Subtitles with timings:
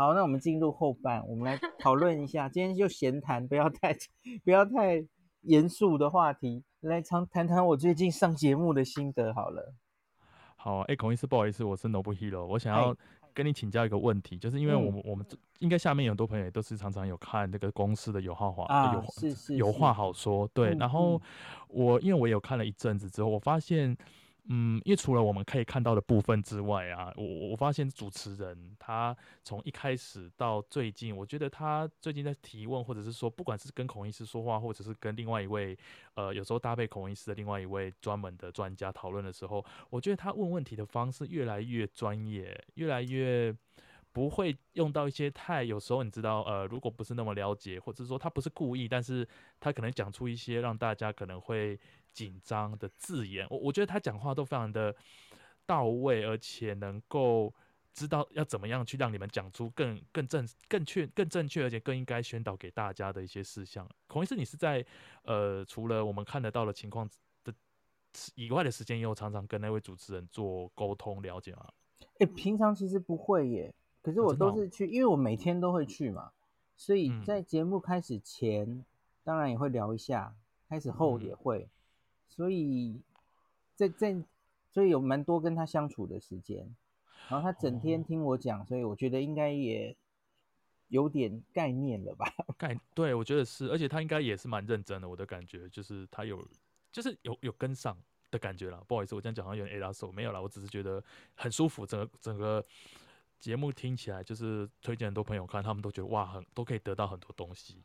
[0.00, 2.48] 好，那我们进入后半，我们来 讨论一下。
[2.48, 3.94] 今天就闲谈，不要太
[4.42, 5.04] 不要太
[5.42, 9.74] 严肃的话题，来常谈谈我最近上节目的心得好了。
[10.56, 12.96] 好，哎、欸，孔医师，不好意思，我是 Nobuhiro，我想要
[13.34, 15.26] 跟你请教一个问题，就是因为我们、嗯、我们
[15.58, 20.74] 应该下面有很多朋友也都是常常有看这个公司的有话话啊，有是是，是有话好说，对。
[20.76, 21.20] 嗯、然后
[21.68, 23.94] 我因为我有看了一阵子之后，我发现。
[24.48, 35.76] 嗯，因为除了我们可以看到的部分之外啊，我我发现主持人他从一开始到最近，我觉得他最近在提问，或者是说，不管是跟孔医师说话，或者是跟另外一位
[36.14, 43.54] 呃，有时候搭配孔医师的另外一位专门的专家讨论的时候，我觉得他问问题的方式越来越专业，越来越
[44.12, 49.26] 不会用到一些太有时候你知道呃，如果不是那么了解，或者是说他不是故意，但是
[49.60, 51.78] 他可能讲出一些让大家可能会。
[52.12, 54.94] 紧张的字眼，我我觉得他讲话都非常的
[55.66, 57.54] 到位，而且能够
[57.92, 63.88] 知道要怎么样去让你们讲出更更正、更确、更正确，而且更应该宣导给大家的一些事项。
[64.06, 64.84] 孔医师，你是在
[65.22, 67.08] 呃除了我们看得到的情况
[67.44, 67.54] 的
[68.34, 71.66] 以外的时间，也有常常跟那位主持人做沟通了解吗？
[72.18, 76.32] 哎、欸，平常其实不会耶，可是我都是去，因为我每天都会去嘛，
[76.76, 78.84] 所以在节目开始前、嗯，
[79.22, 80.34] 当然也会聊一下，
[80.68, 81.60] 开始后也会。
[81.60, 81.70] 嗯
[82.30, 83.00] 所以，
[83.76, 84.16] 在在，
[84.70, 86.74] 所以有蛮多跟他相处的时间，
[87.28, 89.94] 然后他整天听我讲，所以我觉得应该也
[90.88, 92.32] 有点概念了吧？
[92.56, 95.08] 概对，我觉得是，而且他应该也是蛮认真的。
[95.08, 96.42] 我的感觉就是他有，
[96.92, 97.96] 就是有有跟上
[98.30, 98.82] 的感觉了。
[98.86, 101.02] 不好意思，我这样讲好像有点 A 拉手，没有啦，我只是觉得
[101.34, 101.84] 很舒服。
[101.84, 102.64] 整个整个
[103.38, 107.82] 节目听起来，就是推荐很多朋友看，他们都觉得哇，很都可以得到很多东西。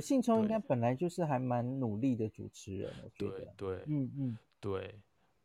[0.00, 3.52] 信聪应该本来就是还蛮努力的主持人，我觉得。
[3.56, 4.94] 对对，嗯嗯，对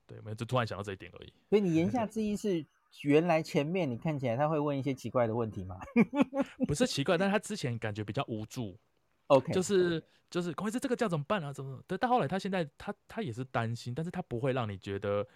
[0.08, 1.34] 对，没有就突然想到这一点而已。
[1.50, 2.66] 所以你言下 之意是，
[3.04, 5.80] 原来前面你看起来他会问一些奇怪的问题吗？
[6.68, 8.76] 不是奇怪，但是他之前感觉比较无助。
[9.28, 11.54] OK，就是就是，孔医师这个叫怎么办啊？
[11.54, 11.80] 怎么？
[11.86, 15.28] 对，到后来他现在他他也是担心，但是他不会让你觉得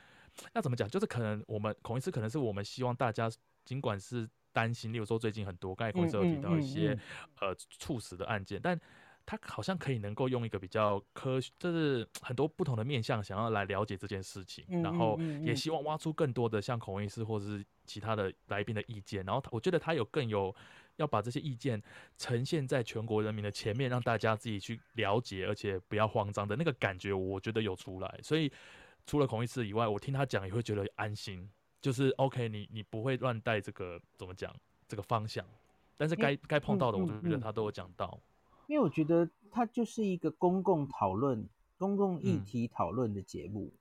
[0.53, 3.29] 要怎么讲，就是可能我们孔医师可能是我们希望大家
[3.63, 8.79] 尽管是担心，例如说最近很多，刚才孔医师有提到一些、嗯嗯嗯、呃猝死的案件，但。
[9.25, 19.25] 他好像可以能够用一个比较科学，就是很多不同的面向，想要来了解这件事情，然后也希望挖出更多的像孔医师或者是其他的来宾的意见。
[19.25, 20.53] 然后他，我觉得他有更有
[20.97, 21.81] 要把这些意见
[22.17, 28.19] 呈现在全国人民的前面，让大家自己去了解，而且不要慌张的那个感觉，我觉得有出来。
[28.22, 28.51] 所以
[29.06, 31.50] 除了孔医师以外，我听他讲也会觉得安心，
[31.81, 34.53] 就是 OK，你你不会乱带这个怎么讲
[34.88, 35.45] 这个方向，
[35.95, 38.19] 但是该该碰到的，我就觉得他都有讲到。
[38.68, 41.47] 因为我觉得它就是一个公共讨论、
[41.78, 43.78] 公共议题讨论的节目，嗯，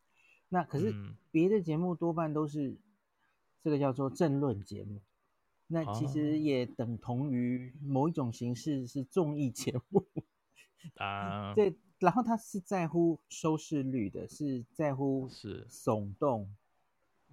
[0.49, 0.95] 那可是
[1.31, 2.77] 别的节目多半都是
[3.63, 5.01] 这个叫做政论节目，
[5.69, 10.05] 那其实也等同于某一种形式是综艺节目
[10.99, 11.55] 啊。
[11.55, 15.67] 对，然后它是在乎收视率的，是在乎是。
[15.69, 16.55] 耸动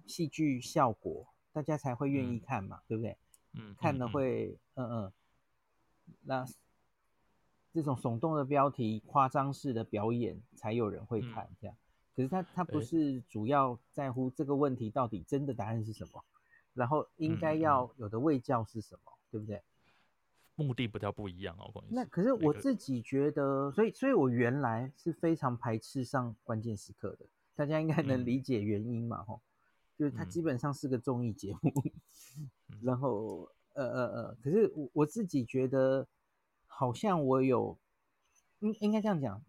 [0.06, 3.16] 戏剧效果，大家才会愿意看嘛，嗯，对不对？
[3.54, 4.88] 嗯，看了会嗯。
[4.88, 5.12] 嗯，嗯，
[6.22, 6.46] 那。
[7.72, 11.48] 这种耸动的标题、夸张式的表演，才有人会看。
[11.60, 11.76] 这样，
[12.16, 16.24] 可是他他不是主要在乎这个问题到底真的答案是什么，
[16.74, 19.62] 然后应该要有的卫教是什么，对不对？
[20.56, 21.84] 目的不叫不一样哦。
[21.88, 27.24] 那可是我自己觉得，所以所以我原来是非常排斥上关键时刻的。
[27.54, 29.22] 大家应该能理解原因嘛？
[29.22, 29.40] 吼，
[29.96, 31.72] 就是它基本上是个综艺节目。
[32.82, 36.04] 然后呃呃呃，可是我我自己觉得。
[36.72, 37.76] 好像我有，
[38.60, 39.42] 应应该这样讲，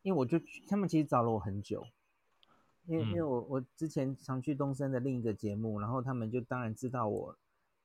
[0.00, 1.86] 因为我就他们其实找了我很久，
[2.86, 7.36] 因为因为我我之前常去东森的另一个节目，然后他们就当然知道我，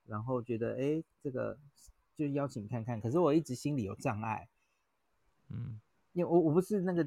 [0.06, 1.58] 然后觉得哎这个
[2.16, 4.48] 就邀请看看，可是我一直心里有障碍，
[5.50, 5.80] 嗯，
[6.12, 7.06] 因为我我不是那个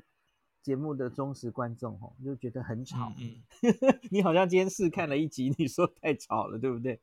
[0.62, 3.42] 节目的忠实观众哦，就觉得很吵，嗯，
[4.12, 7.00] 你好像今天试看了一集，你说太吵了，对不对？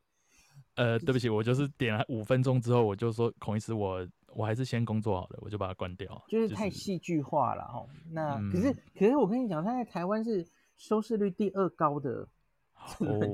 [0.75, 6.21] 呃，对不起，我就是点了五分钟之后，我就说孔医师，我我还是先工作好了，我就把它关掉。
[6.27, 8.09] 就是太戏剧化了哈、就是。
[8.11, 10.45] 那、嗯、可是可是我跟你讲，他在台湾是
[10.75, 12.27] 收视率第二高的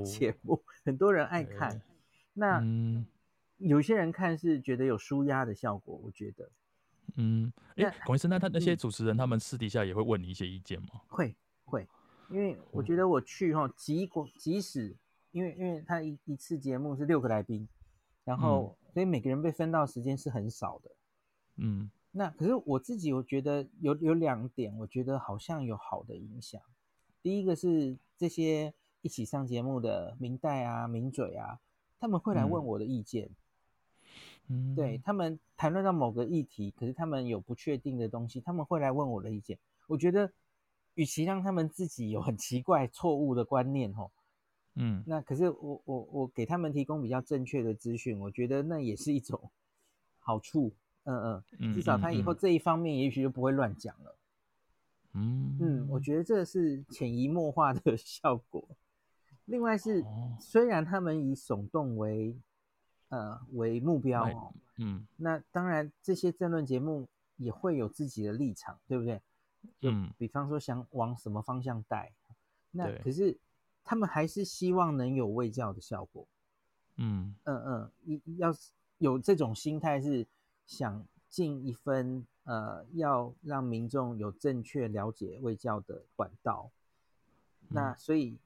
[0.04, 1.70] 节目、哦，很多人爱看。
[1.70, 1.82] 欸、
[2.32, 3.04] 那、嗯、
[3.58, 6.48] 有些人看是觉得有舒压的效果，我觉得。
[7.16, 10.88] 嗯，哎，孔医师，那他那些主持人、嗯，他们私底下也会问你一些意见吗？
[11.08, 11.34] 会
[11.64, 11.86] 会，
[12.30, 14.96] 因为我觉得我去哈，即管即使。
[15.32, 17.66] 因为因为他一一次节目是六个来宾，
[18.24, 20.90] 然后、嗯、所以每个人被分到时间是很少的。
[21.56, 26.60] 嗯，那可是我自己我觉得有有两点，我觉得好像有好的影响。
[27.22, 31.58] 第一个是这些一起上节目的明代啊、名嘴啊，
[31.98, 33.30] 他们会来问我的意见。
[34.48, 39.56] 嗯，对他们谈论到某个议题，可是他们有不确定的东西，他们会来问我的意见。
[39.86, 40.32] 我觉得，
[40.94, 44.10] 与其让他们自己有很奇怪错误的观念，吼，
[44.74, 49.50] 嗯，那可是我我我给他们提供比较正确的资讯，我觉得那也是一种
[50.18, 50.72] 好处。
[51.04, 54.16] 嗯嗯，至少他以后这一方面也许就不会乱讲了。
[55.14, 58.64] 嗯嗯，我觉得这是潜移默化的 效果。
[59.46, 60.04] 另外是，
[60.38, 62.36] 虽然他们以耸动为
[63.08, 69.20] 呃为目标哦，嗯，那当然这些政论节目也会有自己的立场，对不对？
[69.80, 72.12] 嗯，比方说想往什么方向带，
[72.70, 73.36] 那可是
[73.84, 76.26] 他们还是希望能有卫教的效果。
[76.96, 78.54] 嗯嗯嗯，要
[78.98, 80.26] 有这种心态是。
[80.64, 86.70] 想尽一分，呃，要让民众有正确了解卫教的管道，
[87.62, 88.38] 嗯、那所以，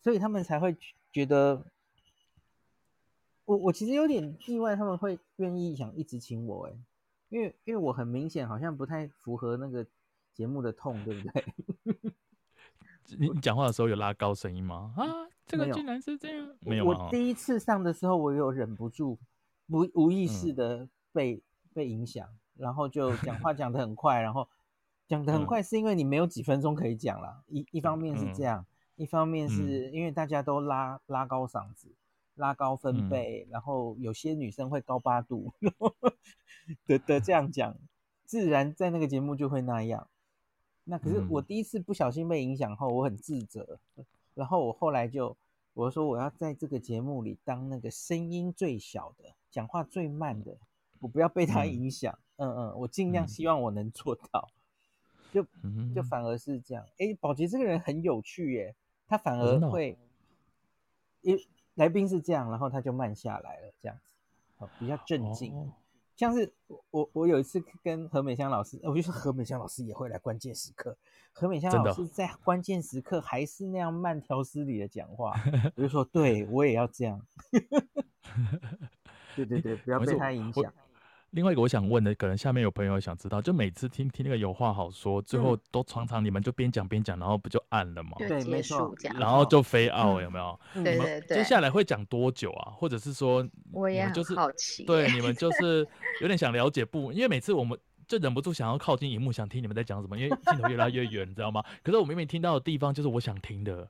[0.00, 0.74] 所以他们才会
[1.12, 1.66] 觉得，
[3.44, 6.72] 我我其实有点意外，他们会愿意想一直请我，哎，
[7.28, 9.84] 因为因为我很明显好像不太符合那个
[10.32, 11.44] 节目的痛，对不对？
[13.18, 14.92] 你你讲话的时候有拉高声音吗？
[14.96, 15.04] 啊，
[15.46, 19.18] 这个竟然是这样，没有，我第一次上的时候，我有忍不住，
[19.68, 20.84] 无无意识的。
[20.84, 21.42] 嗯被
[21.74, 22.26] 被影响，
[22.56, 24.48] 然后就讲话 讲得很快，然后
[25.06, 27.44] 讲得很快，是因为你没有几分钟可以讲了。
[27.48, 28.64] 一一方面是这样，
[28.96, 31.94] 一方面是因为大家都拉拉高嗓子，
[32.36, 35.52] 拉高分贝，然后有些女生会高八度
[36.88, 37.76] 的的这样讲，
[38.24, 40.08] 自然在那个节目就会那样。
[40.84, 43.78] 那可是我第一次不小心被影响后，我很自责，
[44.34, 45.36] 然后我后来就
[45.74, 50.56] 我说我要在这个节目里当那个声音最小的，讲话最慢的。
[51.00, 54.48] 我不要被他影响，嗯嗯，嗯，我尽量希望我能做到，
[55.32, 55.44] 就
[55.92, 56.86] 就反而是这样。
[56.98, 58.74] 哎，宝杰这个人很有趣耶，
[59.08, 59.98] 他反而会，
[61.22, 61.36] 因
[61.74, 64.14] 来宾是这样，然后他就慢下来了，这样子，
[64.58, 65.52] 哦，比较镇静。
[65.56, 65.72] 哦、
[66.22, 66.52] 像是
[66.92, 70.96] 我我有一次跟何美香老师，我就说何美香老师也会来关键时刻，
[71.32, 75.34] 何美香老师在关键时刻还是那样慢条斯理的讲话，
[75.74, 77.20] 我就说对我也要这样，
[79.34, 80.72] 对对对，不要被他影响。
[81.32, 88.10] 另外一个我想问的，可能下面有朋友想知道，就每次听听那个有话好说，最后都常常你们就边讲边讲，然后不就暗了吗？
[88.18, 88.94] 对，没错。
[89.18, 90.60] 然后就飞奥有没有？
[90.74, 91.38] 对对对。
[91.38, 92.72] 接下来会讲多久啊？
[92.72, 94.84] 或者是说，我也很好奇。
[94.84, 95.86] 对，你们就是
[96.20, 97.10] 有点想了解不？
[97.12, 101.64] 因为每次我们就忍不住想要靠近荧幕，想听你们在讲什么，因为镜头越来越远，你知道吗？
[101.82, 103.88] 可是我明明听到的地方就是我想听的。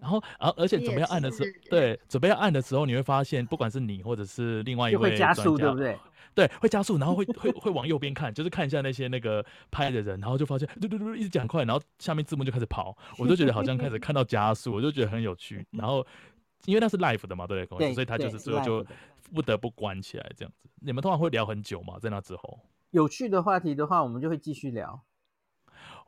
[0.00, 5.98] 然后，而而且准备要按的时候，对，准备要按的时候，你会发现，不管是你或者是另外一位，会加速，对不对？
[6.32, 15.66] 对，会加速，然后会会会往右边看，就是看一下那些那个拍的人，然后就发现，嘟嘟嘟，一直讲快，然后下面字幕就开始跑，我就觉得好像开始 看到加速，我就觉得很有趣。
[15.72, 16.06] 然后，
[16.66, 17.92] 因为那是 live 的嘛，对不对？
[17.92, 18.86] 所以他就是最后就
[19.34, 20.68] 不得不关起来这样子。
[20.80, 21.98] 你们通常会聊很久嘛？
[21.98, 22.60] 在那之后，
[22.92, 25.02] 有趣的话题的话，我们就会继续聊。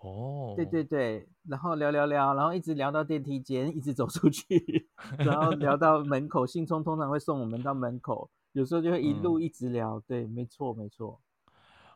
[0.03, 4.89] 哦，对对对，然后聊聊聊，然后一直聊到电梯间，一直走出去，
[5.19, 8.29] 然后聊到门口，信聪通常会送我们到门口。
[8.53, 11.21] 有时候就会一路一直聊，嗯、对，没错没错。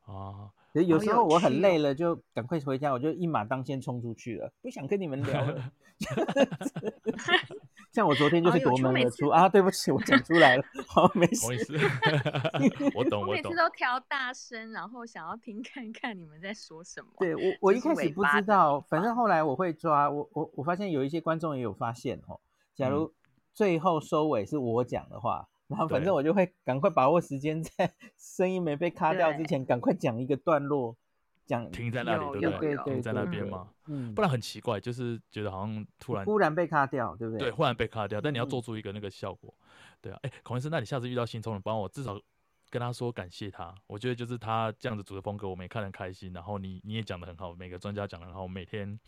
[0.04, 5.72] 哦，有时候我很累了，就赶快回家，我就一马当先冲出去了，不想跟你们聊了。
[7.96, 11.46] 像我昨天就是夺门而出啊，对不起，我讲出来了， 好，没事。
[12.94, 13.26] 我懂，我懂。
[13.26, 17.08] 我每次都调大声，然后想要听 看看你们在说什么。
[17.18, 22.38] 对我，我一开始不知道，反正后来我会抓我，我我发现有一些观众也有发现哦。
[22.74, 23.10] 假如
[23.54, 25.48] 最后收尾是我讲的话。
[25.68, 30.94] 然后反正我就会赶快把握时间，在声音没被卡掉之前，赶快讲一个段落，
[31.46, 32.76] 讲停在那里，对不对？
[32.84, 37.48] 停在那边嘛，嗯，不然很奇怪，就是觉得好像突然忽然被卡掉，对不对？
[37.48, 39.54] 对，忽然被卡掉，但你要做出一个那个效果，
[40.00, 40.18] 对啊。
[40.22, 42.20] 哎，孔医生，那你下次遇到新冲，你帮我至少
[42.68, 43.74] 跟他说感谢他。
[43.86, 46.32] 我觉得就是他这样子组的风格，我们也看得很开心。
[46.32, 48.98] 然后你你也讲的很好，每个专家讲得很好，我每天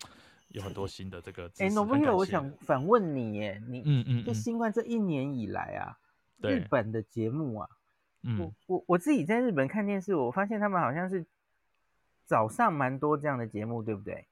[0.48, 1.50] 有很多新的这个。
[1.58, 5.98] 哎，Noble，我想反问你，耶，你嗯嗯，就新冠这一年以来啊。
[6.40, 7.68] 日本的节目啊，
[8.22, 11.26] 嗯、我我我自己在日本看电视，我发现他们好像是
[12.28, 14.26] 早上蛮多这样的节目，对不对？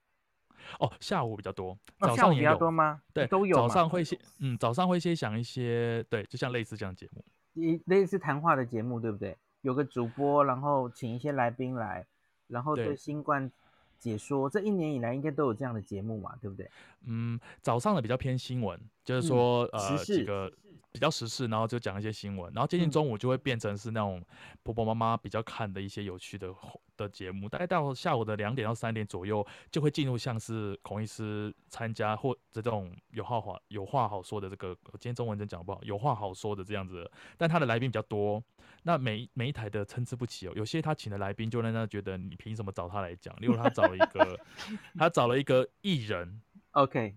[0.79, 3.01] 哦，下午比较多，早上也比较多吗？
[3.11, 3.55] 对，都有。
[3.55, 7.25] 早上会先，嗯，早上会先想一些，对，就像类似这样节目，
[7.55, 9.35] 一类似谈话的节目，对不对？
[9.61, 12.05] 有个主播，然后请一些来宾来，
[12.47, 13.51] 然后对新冠
[13.97, 14.47] 解说。
[14.47, 16.69] 这一年以来应该都有这样的节目嘛，对不对？
[17.07, 20.53] 嗯，早上的比较偏新闻，就是说、嗯、呃几个。
[20.91, 24.23] 比较时事，然后就讲一些新闻，然后接近中午就会变成是那种
[24.63, 26.53] 婆婆妈妈比较看的一些有趣的
[26.95, 27.47] 的节目。
[27.49, 37.09] 大概到下午的两点到三点左右，就会进入像是孔医师参加或者这种有话话有话好说的这个，今天中文真讲不好，有话好说的这样子。
[37.37, 38.43] 但他的来宾比较多，
[38.83, 43.35] 那每每一台的参差不齐哦，有些他请的来宾就让他觉得你凭什么找他来讲？
[43.39, 44.39] 例如他找了一个，
[44.97, 46.41] 他找了一个艺人
[46.71, 47.15] ，OK，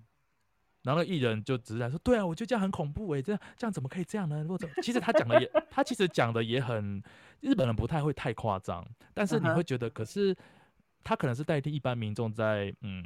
[0.83, 4.45] 然后艺人就直接说，对啊，我觉得这样很恐怖诶，这样这样怎么可以这样呢？
[4.49, 7.03] 或者其实他讲的也，他其实讲的也很，
[7.41, 10.37] 日本人不太会太夸张，但是你会觉得，可是
[11.03, 13.05] 他可能是代替一般民众在嗯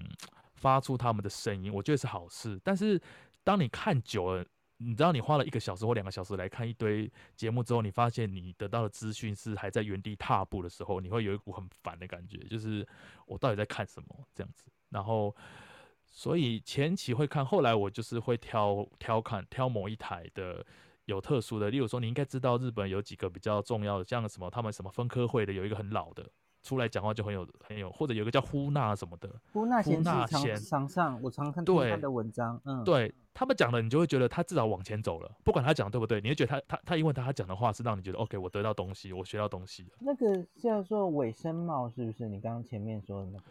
[0.55, 3.01] 发出他们的声音，我觉得是好事，但是
[3.43, 4.45] 当你看久了。
[4.79, 12.87] 你知道，你花了一个小时或两个小时来看一堆节目之后，你发现你得到的资讯是还在原地踏步的时候，你会有一股很烦的感觉，就是
[13.25, 14.65] 我到底在看什么这样子。
[14.91, 15.35] 然后，
[16.15, 20.65] 所以前期会看，后来我就是会挑挑看挑某一台的
[21.07, 26.25] 有特殊的，例如说，你应该知道日本有几个比较重要的，像什么他们什么分科会的，有一个很老的。
[26.63, 39.91] 出来讲话就很有很有，或者有一个叫呼纳什么的，呼纳贤是常上，我常看他的文章，嗯，对他们讲的，你就会觉得他至少往前走了，不管他讲对不对，你会觉得他他他因为他他讲的话是让你觉得 OK，我得到东西，我学到东西了。
[40.01, 42.27] 那个叫做尾声帽是不是？
[42.31, 43.45] 你刚刚前面说的那个，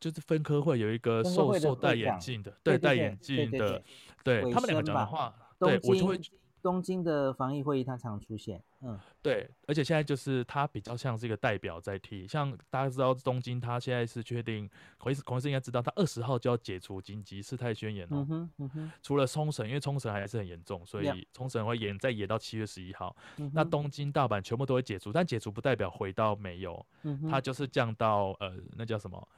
[0.00, 3.82] 就是分科会有一个瘦瘦戴眼镜的，对，戴眼镜的，
[4.22, 6.20] 对他们两个讲的话，对我就会。
[6.62, 8.60] 东京的防疫会议，他常出现。
[8.80, 12.26] 嗯，对，而且现在就是他比较像是一个代表在替。
[12.26, 18.16] 像大家知道东京，他现在是确定，孔医师孔医师应该知道，他二十号就要解除紧急事态宣言哦。
[18.16, 18.92] 嗯哼，嗯哼。
[19.00, 23.14] 除了冲绳，因为冲绳还是很严重，所以冲绳会延再延到七月十一号。
[23.36, 23.48] 嗯。
[23.54, 26.84] 那东京、大阪全部都会解除，但解除不代表回到没有。
[27.04, 29.28] 嗯，它就是降到呃，那叫什么？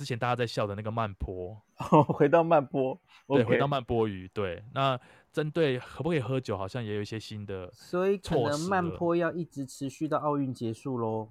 [0.00, 1.60] 之前大家在笑的那个慢坡。
[1.92, 2.98] 哦，回到慢坡。
[3.26, 4.26] 对，回到慢坡鱼。
[4.32, 4.98] 对，那。
[5.32, 11.30] 针对可不可以喝酒，好像也有一些新的，所以可能慢坡要一直持续到奥运结束喽。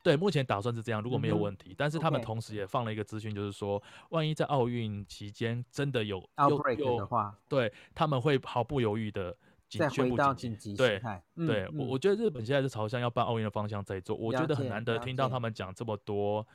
[0.00, 1.72] 对，目前打算是这样，如果没有问题。
[1.72, 9.36] 嗯、但是他们同时也放了一个资讯，就是说，万一在奥运期间真的有 outbreak 的话，对，他们会毫不犹豫的
[9.68, 11.20] 再回到紧急状态。
[11.34, 16.46] 对，对、嗯、我我觉得日本现在是朝向要办奥运的方向在做，我觉得很难得听到他们讲这么多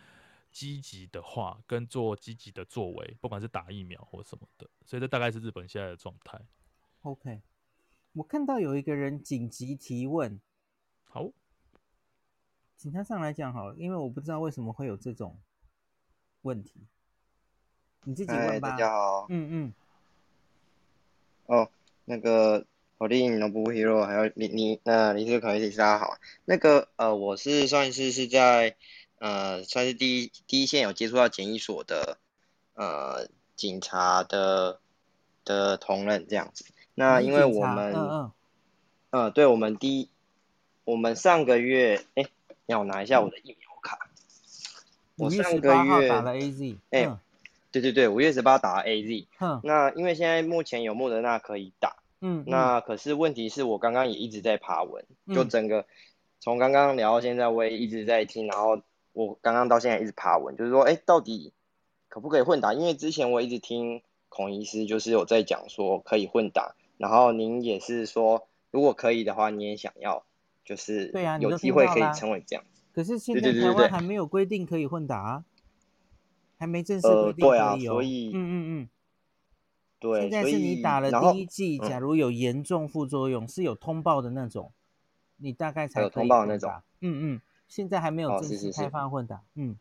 [0.58, 6.42] 积极的话跟做积极的作为，不管是打疫苗或什么的，所以这大概是日本现在的状态。
[7.04, 7.44] OK，
[8.14, 10.42] 我看到有一个人紧急提问，
[11.04, 11.30] 好，
[12.76, 15.38] 请他上来讲好了，因为我不知道为什么会有这种
[16.42, 16.88] 问题，
[18.06, 18.72] 你自己问吧。
[18.72, 19.74] 大家好，嗯嗯，
[21.46, 21.70] 哦，
[22.06, 22.66] 那个
[22.98, 28.76] 我丽影的不 hero，还有你你那你是可以大家好，那个呃我是上一次是在
[29.20, 32.18] 呃算是第一第一线有接触到检疫所的
[32.76, 34.80] 呃警察的
[35.44, 36.66] 的同仁这样子。
[36.94, 38.32] 那因为我们，嗯嗯，
[39.12, 40.10] 嗯，对，我们第一，
[40.84, 42.26] 我们上个月，哎，
[42.66, 44.10] 让我拿一下我的疫苗卡。
[45.16, 47.20] 我上个月打了 AZ，哎、嗯，
[47.72, 49.26] 对对对，五月十八打了 AZ。
[49.40, 49.62] 嗯。
[49.64, 55.86] 那因为现在目前有莫德纳可以打，嗯，那可是问题是我刚刚也一直在爬文，嗯、就整个
[56.40, 58.82] 从刚刚聊到现在，我也一直在听，然后
[59.18, 61.52] 我刚刚到现在一直爬文，就是说，哎，到底
[62.08, 62.76] 可不可以混打？
[62.76, 66.76] 因为之前我一直听孔医师就是有在讲说可以混打。
[66.98, 70.24] 然后您也是说，如果可以的话，你也想要，
[70.64, 72.64] 就是对啊，有机会可以成为这样。
[72.94, 75.46] 可是现在台湾还没有规定可以混打啊，
[76.60, 77.64] 还没正式规定可以哦。
[77.64, 78.90] 呃、对啊，所以，嗯嗯嗯，
[80.00, 84.72] 对，现在是你打了第一剂，假如有严重副作用，是有通报的那种，
[85.38, 86.72] 你大概才可以有通报的那种。
[87.02, 89.36] 嗯嗯，现在还没有正式开放混打。
[89.36, 89.78] 哦、是是是嗯，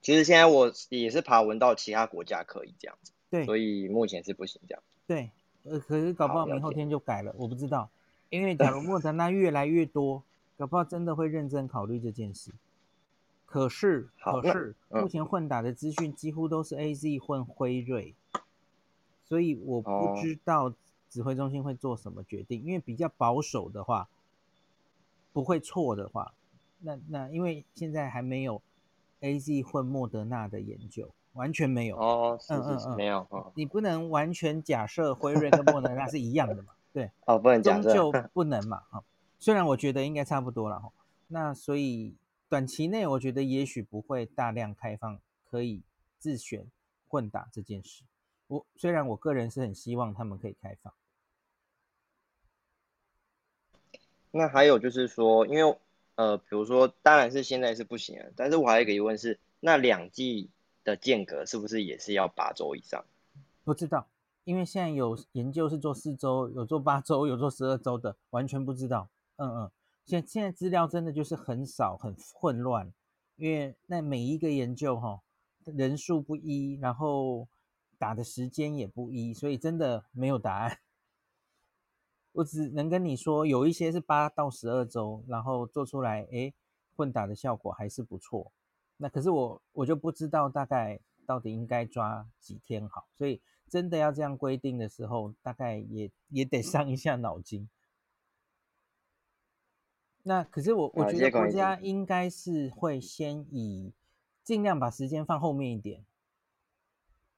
[0.00, 4.82] 其实现在我也是爬文到其他国家可以这样子，对，所以目前是不行这样。
[5.06, 5.30] 对。
[5.64, 7.88] 呃，可是搞不好明后天就改了，我不知道，
[8.30, 10.24] 因为假如莫德纳越来越多，
[10.56, 12.50] 搞不好真的会认真考虑这件事。
[13.46, 18.12] 可是，可是目前混打的资讯几乎都是 AZ 混辉瑞，
[19.24, 20.74] 所以我不知道
[21.08, 24.08] 指挥中心会做什么决定，因为比较保守的话，
[25.32, 26.34] 不会错的话，
[26.82, 28.60] 那那因为现在还没有
[29.20, 31.12] AZ 混莫德纳的研究。
[31.34, 33.50] 完全没有哦，是是是，嗯嗯嗯，没有哦。
[33.56, 36.74] 你不能完全假设辉瑞跟莫德纳是一样的嘛？
[36.92, 38.80] 对，哦，不能假设，终究不能嘛。
[38.90, 39.02] 哈，
[39.38, 40.92] 虽然我觉得应该差不多了哈。
[41.28, 42.14] 那所以
[42.50, 45.80] 短期内，我觉得也许不会大量开放可以
[46.18, 46.66] 自选
[47.08, 48.04] 混打这件事。
[48.48, 50.92] 我虽然我个人是很希望他们可以开放。
[54.32, 55.78] 那还有就是说，因为
[56.14, 60.50] 呃，比如说，当然是现在是不行了，但是我还有一个疑问是，那两剂。
[60.84, 63.04] 的间隔是不是也是要八周以上？
[63.62, 64.08] 不知道，
[64.42, 69.08] 因为现在有研究是做四周，有做八周，有做十二周的，完全不知道。
[69.36, 69.70] 嗯嗯，
[70.04, 72.92] 现现在资料真的就是很少，很混乱，
[73.36, 75.20] 因为那每一个研究哈
[75.66, 77.46] 人数不一，然后
[77.96, 80.78] 打的时间也不一，所以真的没有答案。
[82.32, 86.52] 我只能跟你说，有一些是八到十二周，然后做出来，哎，
[86.96, 88.50] 混打的效果还是不错。
[88.96, 97.68] 那可是我我就不知道大概到底应该抓几天好，所以真的要这样规定的时候，大概也也得伤一下脑筋。
[100.22, 103.92] 那可是我我觉得国家应该是会先以
[104.44, 106.04] 尽量把时间放后面一点，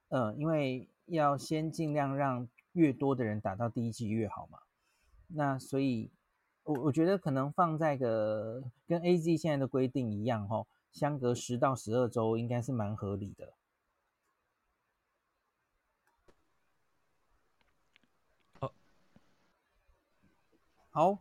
[0.09, 4.59] 嗯，因为要先尽量让越多的人打到第一季越好嘛。
[5.27, 6.11] 那所以，
[6.63, 13.53] 我我觉得可能放在个跟 AZ 现在的规定一样哦，相隔十到十二周应该是蛮合理的。
[18.59, 18.73] 好，
[20.89, 21.19] 好。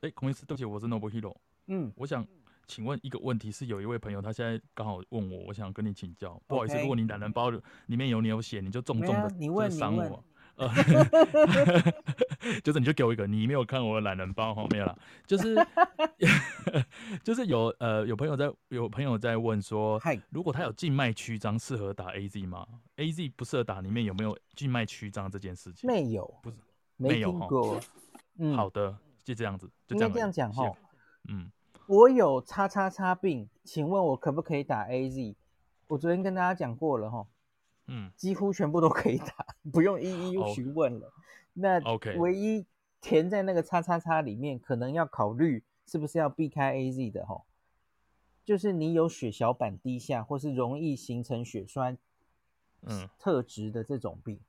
[0.00, 1.36] 哎，孔医师，对不起，我是 Noble Hero。
[1.66, 2.26] 嗯，我想
[2.66, 6.40] 请问一个问题，是有一位朋友他现在刚好问我，我想跟你请教。
[6.46, 10.24] 不好意思，如果你懒人包里面有你有写，你就重重的就赏我。
[10.56, 10.68] 呃，
[12.62, 14.96] 就是你就给我一个，你没有看我的懒人包哈，没有啦。
[15.26, 15.54] 就是
[17.24, 22.66] 就是有呃有朋友在有朋友在问说，如果他有静脉曲张，适合打 AZ 吗
[22.96, 25.88] ？AZ 不适合打，里面有没有静脉曲张这件事情？
[25.88, 26.56] 没有，不是
[26.96, 27.48] 没有哈。
[28.38, 28.96] 嗯，好的。
[29.24, 30.76] 就这样子，就这样，应该这样讲哈。
[31.28, 31.48] 嗯，
[31.86, 35.36] 我有叉叉叉病，请问我可不可以打 AZ？
[35.86, 37.24] 我昨天跟大家讲过了哈。
[37.92, 41.06] 嗯，几乎全部都可以打， 不用一一询问了。
[41.06, 41.14] Oh,
[41.52, 42.66] 那 OK，唯一
[43.00, 47.42] 填在那个叉叉叉里面，可能要考虑是不是要避开 AZ 的哈。
[48.44, 51.98] 就是你有血小板低下，或是容易形成血栓，
[52.80, 54.40] 嗯，特质的这种病。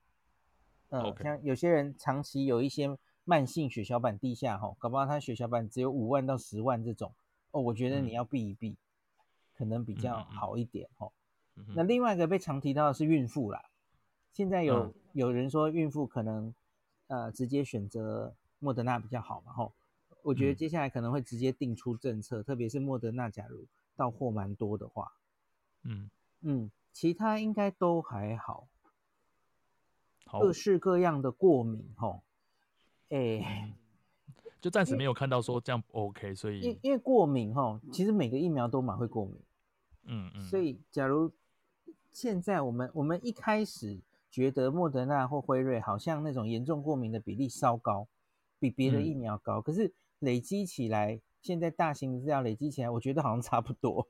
[0.90, 2.98] 嗯.像有些人长期有一些。
[3.26, 7.14] 慢性血小板低下，哈，搞不好他血小板只有五万到十万这种，
[7.52, 8.78] 哦，我觉得你要避一避，嗯、
[9.56, 11.23] 可能比较好一点，哈、嗯。
[11.76, 13.64] 那另外一个被常提到的是孕妇啦，
[14.32, 16.54] 现在有、嗯、有人说孕妇可能，
[17.08, 19.74] 呃，直接选择莫德纳比较好嘛，吼。
[20.24, 23.66] 我觉得接下来可能会直接定出政策，嗯、特别是莫德纳，假如
[23.96, 25.12] 到货蛮多的话，
[25.84, 26.10] 嗯。
[26.46, 28.68] 嗯，其他应该都还好，
[30.26, 32.22] 好，各式各样的过敏，吼。
[33.10, 33.74] 哎、欸，
[34.60, 39.39] 就暂时没有看到说这样 OK，所以因因为过敏哈，其实每个疫苗都蛮会过敏，
[40.04, 41.32] 嗯嗯，所以假如
[42.13, 43.99] 现在我们我们一开始
[44.30, 48.08] 觉得莫德纳或辉瑞好像那种严重过敏的比例稍高，
[48.60, 54.08] 比别的疫苗高，嗯、可是累积起来，现在大型资料累积起来，我觉得好像差不多。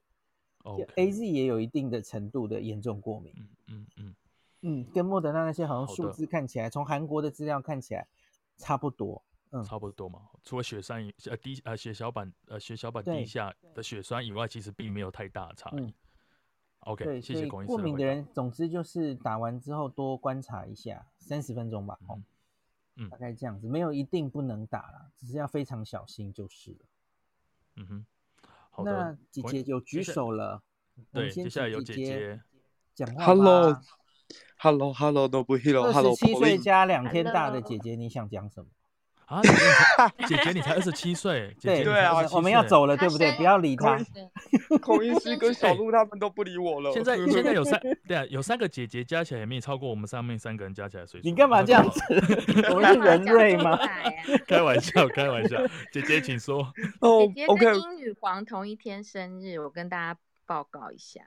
[0.64, 0.86] Okay.
[0.96, 4.16] AZ 也有一定的程度的严重过敏，嗯嗯嗯
[4.62, 8.08] 嗯，跟莫德纳那些好像数字看起来，从韩国的资料看起来。
[8.56, 10.22] 差不多，嗯，差不多嘛。
[10.44, 15.80] 除了血栓以呃低呃血小板呃血小板低下的血栓以外，其实并没有太大的差异。
[15.80, 15.94] 嗯、
[16.86, 17.68] OK，对谢谢龚医师。
[17.68, 22.22] 过敏的人，总之就是打完之后多观察一下，三十分钟吧，哦，
[22.96, 26.78] 嗯，大概这样子，没有一定不能打啦，只是要非常小心就是了。
[27.76, 28.06] 嗯哼，
[28.70, 28.92] 好的。
[28.92, 30.62] 那姐姐有举手了，
[31.12, 32.42] 对，接下来有姐姐
[32.94, 33.26] 讲话。
[33.26, 33.82] Hello。
[34.58, 35.86] Hello，Hello，都不 Hello。
[35.86, 38.70] 二十七岁加两天大的姐姐，你想讲什么？
[39.28, 39.42] 啊，
[40.28, 43.32] 姐姐你才二十七岁，姐姐对啊，我们要走了，对不对？
[43.34, 43.98] 不要理他。
[44.82, 46.92] 孔医师跟小鹿他们都不理我了。
[46.92, 51.28] 现在 现在有三对啊，有三个姐姐加起来也没超过我们上面三个人加起来岁数。
[51.28, 52.00] 你干嘛这样子？
[52.72, 53.80] 我们是人类吗？
[54.48, 55.58] 开玩笑，开玩笑。
[55.92, 56.60] 姐姐请说。
[57.00, 61.22] 哦，姐姐跟英女皇同一天生日，我跟大家报告一下。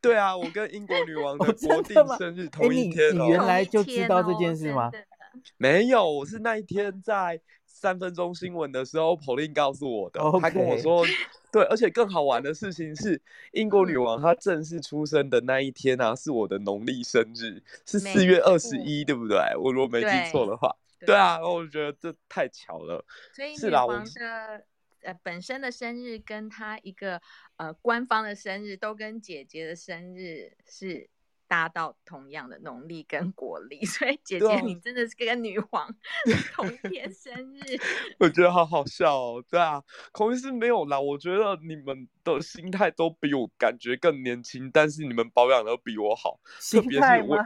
[0.00, 3.24] 对啊，我跟英国女王的国定生日同一天哦。
[3.24, 4.90] 你原来就知道这件事吗？
[5.56, 10.20] 没有，我是那一天在三分钟新闻的时候，Pauline 告诉我的。
[10.40, 11.04] 他跟我说，
[11.50, 13.20] 对，而且更好玩的事情是，
[13.52, 19.38] 英国女王她正式出生的那一天啊，是我的农历生日，是四月二十一，对不对？
[19.58, 20.74] 我如果没记错的话，
[21.06, 23.04] 对啊，我觉得这太巧了。
[23.34, 24.64] 所以女王的。
[25.04, 27.20] 呃，本身的生日跟她一个
[27.56, 31.10] 呃官方的生日都跟姐姐的生日是
[31.52, 35.86] 搭到同样的农历跟国历， 所以姐姐你真的是跟女皇
[36.56, 37.78] 同一天生日。
[38.18, 47.36] 我觉得好好笑哦，对啊，孔医师没有啦，我觉得你们的心态都比我感觉更年轻，但是你们保养的比我好，心态吗？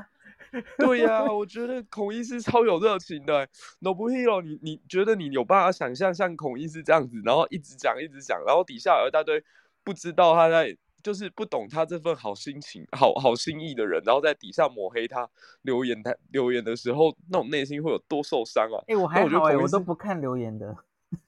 [0.52, 0.86] 特别是我。
[0.86, 3.48] 对呀、啊，我觉得孔医师超有热情的。
[3.80, 9.42] Nobuhiro，你你觉得你有办法想象像孔医师这样子，然后一直讲一直讲，然后底下有一大堆
[9.82, 15.28] 不知道他在，就是不懂他这份好心情、好好心意的人，然后在底下抹黑他
[15.62, 18.82] 留言他留言的时候，那种内心会有多受伤啊？
[18.88, 20.76] 哎、欸，我还好哎、欸，我都不看留言的。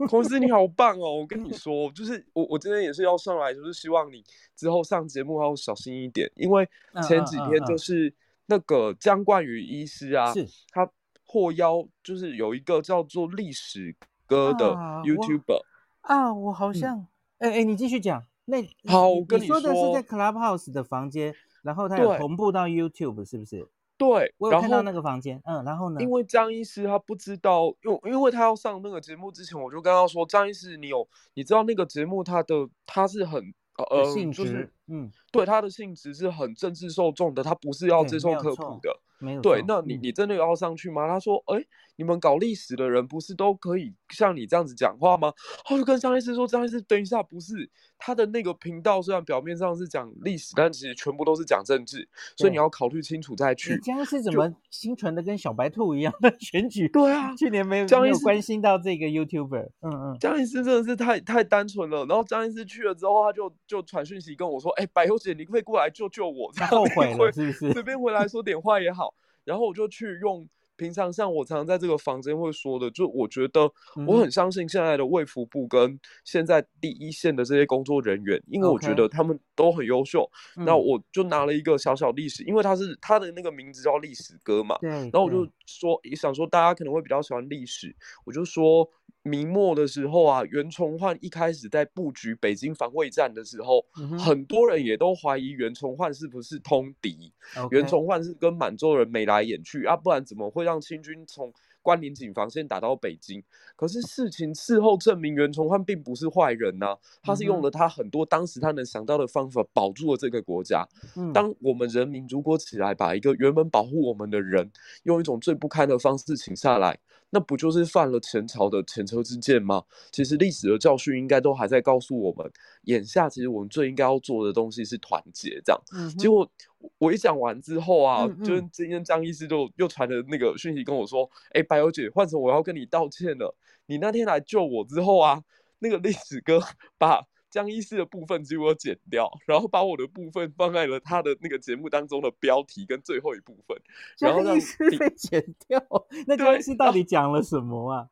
[0.09, 1.19] 孔医师你好棒哦！
[1.19, 4.25] 我跟你说，就是我我今天也是要上来，就是希望你
[4.57, 6.69] 之后上节目要小心一点，因为
[7.07, 8.13] 前几天就是。
[8.51, 10.91] 那个江冠宇医师啊，是他
[11.27, 13.95] 获邀，就是有一个叫做历史
[14.27, 14.71] 哥的
[15.05, 15.61] YouTuber
[16.01, 18.25] 啊，啊，我好像，哎、嗯、哎、欸欸，你继续讲。
[18.49, 23.69] 那好，我跟你说，的是在 Clubhouse 的房间，然后他有同步到 YouTube，是不是？
[23.99, 25.39] 对，我有看到那个房间。
[25.45, 26.01] 嗯，然后呢？
[26.01, 32.55] 因为张医师他不知道，因为因为他要上那个节目之前，我就跟他说，张医师，你有你知道那个节目他的
[32.87, 33.53] 他是很
[33.91, 38.99] 呃性质，就是嗯，对，他的性质是很政治受众的，他不是要接受科普的。
[39.21, 41.05] 没有对，那你你真的要上去吗？
[41.07, 41.59] 嗯、他说，哎，
[41.99, 45.33] 你们搞历史的人不是都可以像你这样子讲话吗？
[45.69, 53.77] 我就跟张医师说，张医师，等一下，不是他的那个频道，虽然表面上是讲历史，但其实全部都是讲政治，所以你要考虑清楚再去。
[53.81, 56.87] 江医师怎么心存的跟小白兔一样的 选举？
[56.87, 59.69] 对啊，去年没有没有关心到这个 YouTuber。
[59.81, 62.07] 嗯嗯，江医师真的是太太单纯了。
[62.07, 66.53] 然后张医师去了之后，他就就传讯息跟我说，哎，百优姐，你可以过来救救我。
[66.71, 67.73] 后悔了是不是？
[67.73, 69.13] 随便回来说点话也好。
[69.45, 70.47] 然后我就去用
[70.79, 73.71] 平常像我常常在这个房间会说的，就我觉得
[74.07, 80.27] 我很相信现在的卫福部跟现在第一线的这些工作人员，因为我觉得他们都很优秀。
[80.57, 84.79] 那我就拿了一个小小历史，因为他是他的那个名字叫历史哥嘛。
[84.81, 84.89] 对。
[84.89, 88.89] 然后我就说，也想说大家可能会比较喜欢历史，我就说。
[89.25, 97.31] 明末的时候啊，袁崇焕一开始在布局北京防卫战的时候，嗯、很多人也都怀疑袁崇焕是不是通敌。
[97.71, 101.51] 袁崇焕是跟满洲人眉来眼去啊，不然怎么会让清军从
[101.81, 103.43] 关宁警防线打到北京？
[103.75, 110.87] 可是事情事后证明，袁崇焕并不是坏人呐、啊，他是用了他很多当时他能想到的方法保住了这个国家。
[111.17, 114.71] 嗯、当我们人民如果起来把一个原本保护我们的人，
[115.05, 116.99] 用一种最不堪的方式请下来。
[117.31, 119.83] 那不就是犯了前朝的前车之鉴吗？
[120.11, 122.51] 其实历史的教训应该都还在告诉我们，
[122.85, 125.61] 眼下其实我们最应该要做的东西是团结。
[125.65, 126.51] 这样，嗯、结果
[126.99, 133.55] 我一讲完之后啊，嗯嗯就是今天张医师就又传了那个讯息跟我说：“哎、欸，百优姐，换成我要跟你道歉了。
[133.87, 135.43] 你那天来救我之后啊，
[135.81, 136.61] 那个历史哥
[136.99, 143.77] 把。”江医师的部分就我剪掉，然后把我的部分放在了他的那个节目当中的标题跟最后一部分，
[144.19, 145.83] 然后让江医师被剪掉。
[146.27, 148.09] 那江医师到底讲了什么啊？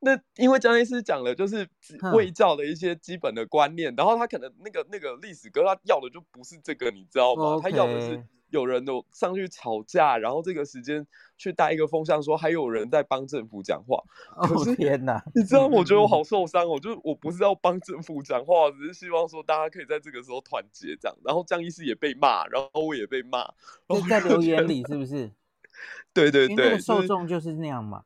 [0.00, 1.68] 那因为江医师讲了就是
[2.14, 8.24] 卫教的一些基本的观念，然后他可能那个那个历史哥他要的就不是这个，你知道吗.他要的是。
[8.50, 11.06] 有人都上去吵架，然后这个时间
[11.38, 14.02] 去带一个风向，说还有人在帮政府讲话。
[14.42, 15.22] 可是、哦、天哪！
[15.36, 16.68] 你知道，我觉得我好受伤。
[16.68, 21.16] 我就我不是要帮政府讲话，只是希望说大家可以在这个时候团结这样。
[21.24, 23.44] 然后江医师也被骂，然后我也被骂。
[23.88, 25.30] 就在留言里是不是？
[26.12, 28.02] 对对对，那个受众就是那样嘛。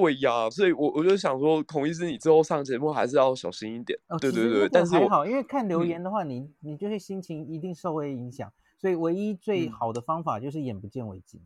[0.00, 3.98] 对呀，所以我我就想说，孔医师，你之后上节目还是要小心一点。
[4.08, 8.52] 哦、对对对，但是还好，因为看留言的话，嗯、你你就是心情一定受会影响。
[8.78, 11.40] 所以唯一最好的方法就是眼不见为净。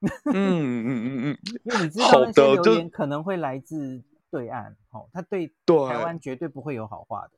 [0.26, 7.32] 嗯嗯嗯嗯，因为你知道那些留言可能会来自对岸，哦，他对台湾绝对不会有好话的。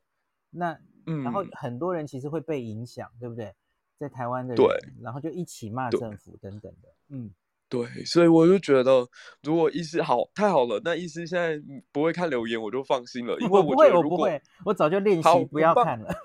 [0.49, 0.77] 那
[1.23, 3.53] 然后很多人其实会被影响，对不对？
[3.97, 4.67] 在台湾的人，对，
[5.01, 6.89] 然后就一起骂政府等等的。
[7.09, 7.31] 嗯，
[7.71, 9.07] 对，所以我就觉得，
[9.43, 11.57] 如果医师好太好了，那医师现在
[11.93, 16.13] 不会看留言，我就放心了，因为 我不会，我不会，我早就练习不要看了。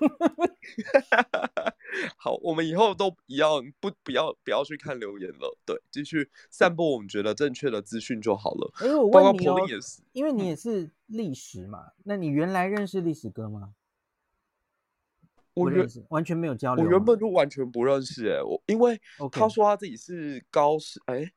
[2.17, 8.69] 好，我们以后都一样，不不要不要去看留言了，对，继续散播我们觉得正确的资讯就好了。
[8.81, 9.55] 哎，我问你哦，
[10.11, 13.69] 因为你也是历史嘛，那你原来认识历史哥吗？
[15.57, 16.85] 我认识，完全没有交流。
[16.85, 18.99] 我原本就完全不认识，哎，我因为
[19.31, 21.31] 他说他自己是高师，哎，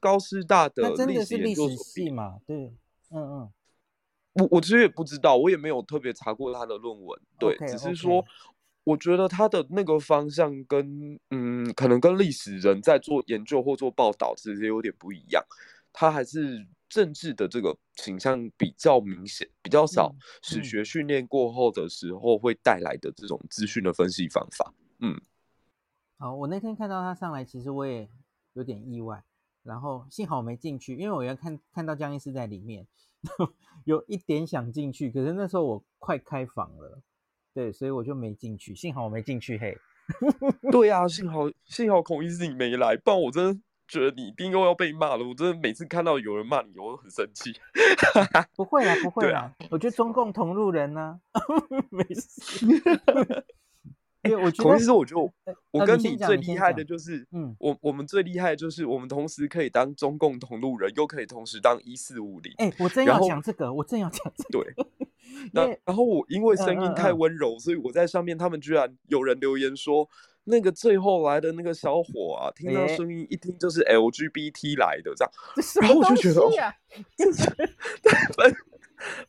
[0.00, 2.56] 高师大的历史研究所系嘛，对，
[3.10, 3.52] 嗯嗯，
[4.34, 8.24] 我我其实也不知道，我也没有特别查过他的论文，对，只是说。
[8.84, 15.40] 我觉得他的那个方向跟嗯，可能跟历史人在做研究或做报道其实有点不一样。
[15.92, 24.74] 他还是政治的这个倾向比较明显，比较少史学训练过后的时候会带来的这种资讯的分析方法。
[25.00, 25.18] 嗯，
[26.18, 28.06] 好，我那天看到他上来，其实我也
[28.52, 29.24] 有点意外，
[29.62, 32.86] 然后幸好我没进去，因为我原看看到江医师在里面，
[33.86, 37.00] 有一点想进去，可是那时候我快开房了。
[37.54, 39.56] 对，所以我就没进去，幸好我没进去。
[39.56, 39.78] 嘿，
[40.70, 45.24] 对呀、啊，幸好幸好孔医师你没来，不然我真的觉得你一定又要被骂了。
[45.26, 47.52] 我真的每次看到有人骂你，我都很生气。
[48.56, 51.40] 不会啦，不会啦，啊、我觉得中共同路人呢、啊，
[51.90, 52.66] 没事。
[54.22, 55.28] 哎，我觉得孔医师，我就
[55.72, 62.54] 我跟你最厉害的就是，嗯，我我们最厉害的就是，我们同时可以当中共同路人，又可以同时当一四五零。
[62.58, 64.62] 哎，我正要讲这个，我正要讲这个。
[64.64, 64.86] 对。
[65.52, 70.08] 那然后我因为声音太温柔，所以我在上面，他们居然有人留言说，
[70.44, 75.32] 那个最后来的那个小伙啊，听到声音一听就是 LGBT 来的这样，
[75.80, 76.74] 然后我就觉得， 啊、
[78.36, 78.56] 反正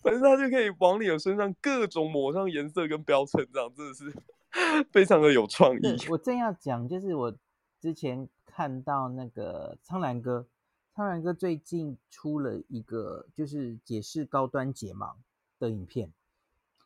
[0.01, 4.11] 反正他就可以往你的身上各种抹上颜色跟标签，这样真的是
[4.91, 5.95] 非常的有创意。
[6.09, 7.35] 我正要讲，就是我
[7.79, 10.47] 之前看到那个苍兰哥，
[10.95, 15.13] 苍兰哥最近出了一个就是解释高端解盲
[15.59, 16.11] 的影片，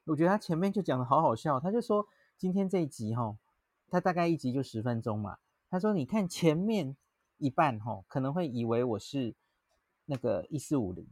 [0.05, 2.05] 我觉得他前面就讲的好好笑，他就说
[2.37, 3.37] 今天这一集哈。
[3.89, 5.37] 他大概一集就十分钟嘛。
[5.69, 6.95] 他说：“你看前面
[7.37, 9.35] 一半吼，可能会以为我是
[10.05, 11.05] 那个一四五零，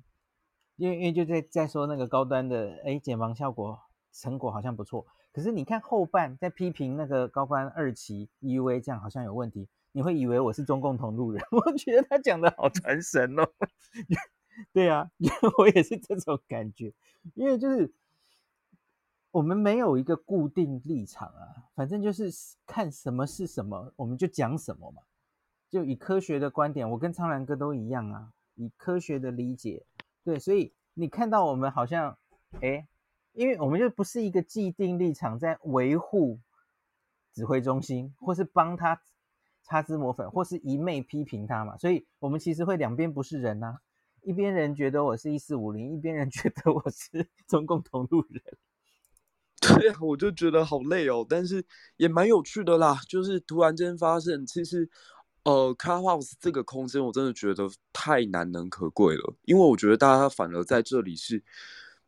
[0.78, 3.80] 因为因为就在在说那个高端的哎，减防效果
[4.14, 5.06] 成果好像不错。
[5.34, 11.44] 可是你看后半在批评那个高端二期 EUA 这样好像有问题，你会以为我是中共同路人。
[11.52, 13.46] 我觉得他讲的好传神哦。
[14.72, 15.12] 对啊，
[15.60, 16.94] 我也是这种感觉，
[17.34, 17.94] 因为就是。”
[19.36, 22.32] 我们没有一个固定立场啊，反正就是
[22.66, 25.02] 看什么是什么，我们就讲什么嘛。
[25.70, 29.86] 就以科学的观点，我跟苍兰哥都一样啊，以科学的理解，
[30.24, 32.18] 对，所以你看到我们好像，
[32.62, 32.88] 哎，
[33.34, 36.40] 因为我们就不是一个既定立场，在维护
[37.34, 39.02] 指挥中心，或是帮他
[39.64, 43.80] 擦脂抹粉，或是一昧批评他嘛，所以我们其实会两边不是人呐，
[44.22, 48.42] 一边人觉得我是一四五零，一边人觉得我是 中共同路人。
[49.80, 51.64] 对啊，我就觉得好累哦，但是
[51.98, 53.00] 也蛮有趣的啦。
[53.08, 54.90] 就是突然间发现，其实，
[55.44, 59.34] 呃，Clubhouse 这个空间，我真的觉得太难能可贵了。
[59.46, 61.42] 因为我觉得大家反而在这里是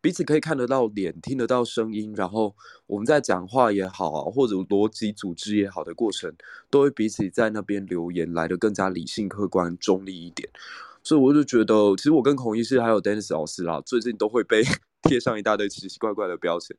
[0.02, 6.36] 彼此可以看得到脸，听得到声音，然后我们在讲话也好啊，或者逻辑组织也好的过程，
[6.70, 10.50] 都会彼此在那边留言来的更加理性、客观、中立一点。
[11.04, 14.64] 所以我就觉得，其实我跟孔医师还有 Dennis 老师啦，最近都会被。
[15.08, 16.76] 贴上一大堆奇奇怪怪的标签，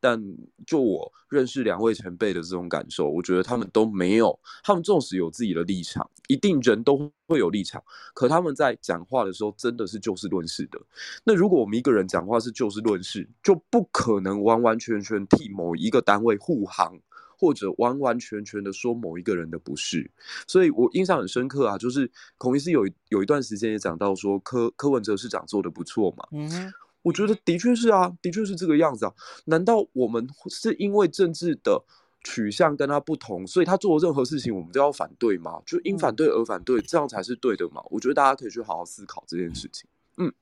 [0.00, 0.22] 但
[0.66, 7.82] 就我认识两位前辈的这种感受，我觉得他们都没有，他们纵使有自己的立场，一定人都会有立场，
[8.14, 10.80] 可他们在讲话的时候真的是就事论事的。
[11.24, 16.98] 那如果我们一个人讲话是就事论事，就不可能完完全全替某一个单位护航，
[17.36, 20.10] 或者完完全全的说某一个人的不是。
[20.46, 26.72] 所以我印象很深刻啊，就是孔医师有有一段时间也讲到说柯柯文哲市长做的不错嘛，嗯。
[27.02, 29.12] 我觉得的确是啊，的确是这个样子啊。
[29.46, 31.84] 难道我们是因为政治的
[32.24, 35.60] 取向跟他不同，所以他做的任何事情我们都要反对吗？
[35.66, 37.82] 就因反对而反对，这样才是对的吗？
[37.90, 39.88] 我觉得大家可以去好好思考这件事情。
[40.16, 40.32] 嗯。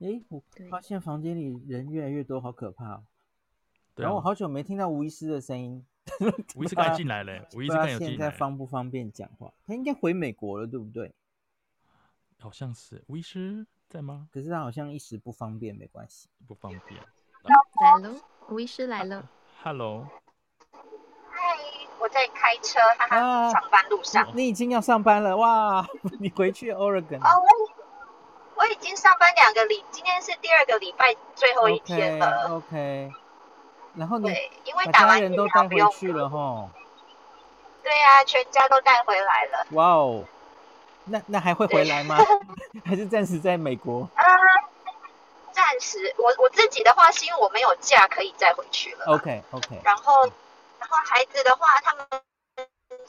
[0.00, 3.04] 诶，我发现房间里人越来越多，好可怕哦。
[3.96, 5.84] 然后我好久没听到吴医师的声音。
[6.54, 8.12] 吴医师刚进来了，吴医师刚有进来。
[8.12, 9.52] 现在方不方便讲话？
[9.66, 11.12] 他应该回美国了，对不对？
[12.38, 13.66] 好像是吴医师。
[13.88, 14.28] 在吗？
[14.30, 17.00] 可是他好像一时不方便，没关系，不方便。
[17.80, 18.14] 来喽，
[18.50, 19.26] 吴医师来了。
[19.62, 20.06] Hello。
[21.30, 21.56] 嗨，
[21.98, 24.30] 我在开车，哈哈，上班路上。
[24.34, 25.86] 你已经要上班了哇？
[26.20, 27.16] 你回去 Oregon？
[27.16, 32.56] 哦，我我已经上班两个礼，今天是第二个礼拜最后一天了。
[32.56, 33.14] OK, okay.
[33.94, 34.28] 然后呢，
[34.64, 36.68] 因为打完疫苗不用去了哈。
[37.82, 39.66] 对呀、啊，全家都带回来了。
[39.70, 40.24] 哇哦。
[41.10, 42.16] 那那还会回来吗？
[42.84, 44.08] 还是暂时在美国？
[44.14, 44.24] 啊，
[45.52, 46.14] 暂时。
[46.18, 49.04] 我我自己的话是因为我没有假可以再回去了。
[49.06, 49.80] OK OK。
[49.84, 50.24] 然后，
[50.78, 52.06] 然后孩子的话，他们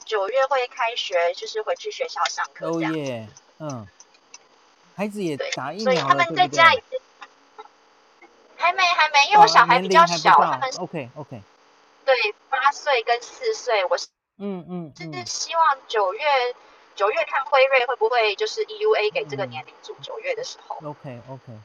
[0.04, 2.66] 九月会开学，就是回去学校上课。
[2.68, 3.86] 哦耶，嗯。
[4.96, 6.82] 孩子也打疫苗了，所以他们在家里
[8.56, 11.42] 还没还没，因为我小孩比较小，他们 OK OK。
[12.04, 12.14] 对，
[12.50, 14.08] 八岁跟四岁，我是
[14.38, 16.20] 嗯嗯，就是希望九月。
[17.00, 21.58] 九月看辉瑞会不会就是 EUA 给这个年龄组九月的时候？OK OK，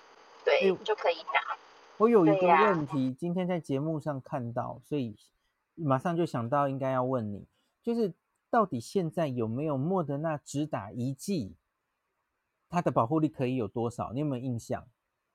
[0.45, 1.57] 对，欸、就可以打。
[1.97, 5.17] 我有一个问题，啊、今天在节目上看到，所以
[5.73, 7.45] 马上就想到应该要问你，
[7.83, 8.13] 就是
[8.49, 11.57] 到底现在有没有莫德纳只打一剂，
[12.69, 14.13] 它的保护力可以有多少？
[14.13, 14.87] 你有没有印象？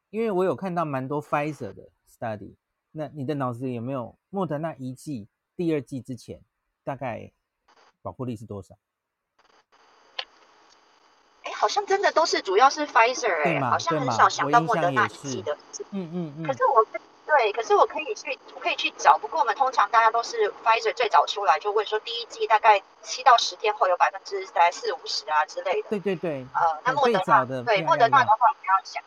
[0.08, 2.54] 因为我有看到蛮多 Pfizer 的 study，
[2.92, 6.40] 那你的脑子里有没有莫德纳一剂第二剂之前
[6.82, 7.30] 大概
[8.00, 8.78] 保护力是多少？
[11.60, 15.54] 好像真的都是，主要是 Pfizer 哎、欸，好像很少想到莫德纳一剂的。
[15.90, 16.46] 嗯嗯嗯。
[16.46, 16.82] 可是我
[17.26, 19.18] 对，可是我可以去，我可以去找。
[19.18, 25.90] 不过我们通常大家都是 Pfizer 最早出来，就问说第一季大概七到十天后有百分之大概四五十啊之类的。
[25.90, 26.46] 对对对。
[26.54, 29.02] 呃，那莫德纳对莫德纳的话不要想。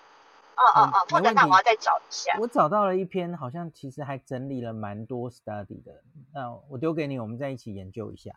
[0.55, 2.37] 嗯嗯嗯，莫德纳我要再找一下。
[2.39, 6.03] 我找到了一篇，好像其实还整理了蛮多 study 的。
[6.31, 8.31] 那我丢给你，我们再一起研究一下。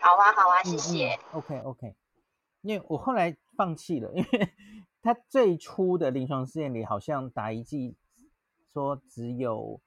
[0.00, 1.14] 好啊好啊，谢谢。
[1.14, 1.94] 嗯嗯、OK OK。
[2.62, 4.48] 因为我后来放弃了，因为
[5.00, 7.96] 他最初的临床试验里好像打一剂
[8.72, 9.80] 说只有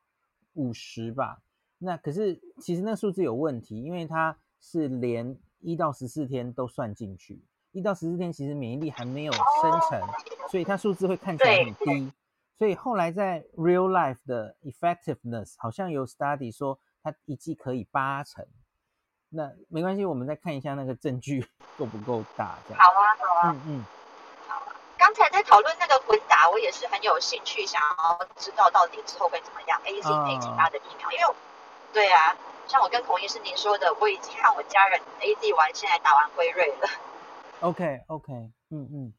[0.54, 1.42] 五十吧，
[1.78, 10.02] 那可是其实那数字有问题，因为它是连一到十四天都算进去，一到十四天其实免疫力还没有生成，
[10.50, 12.12] 所以它数字会看起来很低。
[12.58, 18.46] 所以后来在 real life 的 effectiveness 好像有 study 说它一剂可以八成。
[19.36, 21.44] 那没关系，我们再看一下那个证据
[21.76, 22.84] 够不够大，这样。
[22.84, 23.52] 好啊，好啊。
[23.52, 23.86] 嗯嗯。
[24.48, 24.62] 好。
[24.96, 29.82] 刚才在讨论那个混打，我也是很有兴趣，想要知道到底之后会怎么样。
[29.86, 31.34] A Z 配其他的疫苗，因为
[31.92, 32.36] 对啊，
[32.68, 36.88] 像我跟孔医师您说的，我已经让我家人 A Z 完，现在打完辉瑞了。
[37.62, 38.34] OK OK，
[38.70, 39.14] 嗯嗯。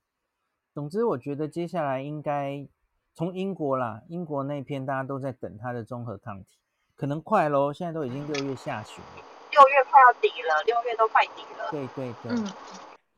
[0.73, 2.67] 总之，我觉得接下来应该
[3.15, 6.59] 从英国啦，英国那边大家都在等它的综合抗体，
[6.97, 7.73] 可能快喽。
[7.73, 9.34] 现在都已经六月下旬了。
[9.55, 11.71] 六月快要底了，六月都快底了。
[11.71, 12.53] 对对对，嗯，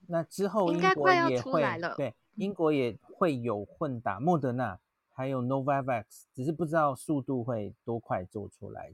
[0.09, 1.63] 那之后英国也会
[1.97, 4.79] 对，英国也会有混打莫德纳，
[5.11, 8.93] 还有 Novavax，只是不知道速度会多快做出来。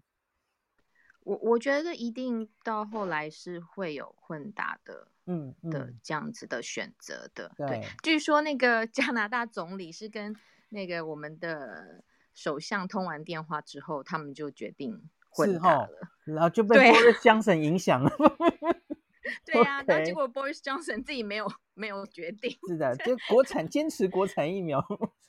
[1.25, 7.53] 我我觉得一定到后来是会有混打的，嗯，嗯的这样子的选择的。
[7.57, 10.37] 对，对，据说那个 加拿大总理是跟
[10.69, 15.11] 那个我们的首相通完电话之后，他们就决定。
[15.35, 15.89] 混打了，
[16.25, 18.11] 然后就被 Boris Johnson 影响了。
[19.47, 22.57] 对呀、啊，那结果 Boris Johnson 自己没有没有决定。
[22.67, 24.85] 是的，就国产坚持国产疫苗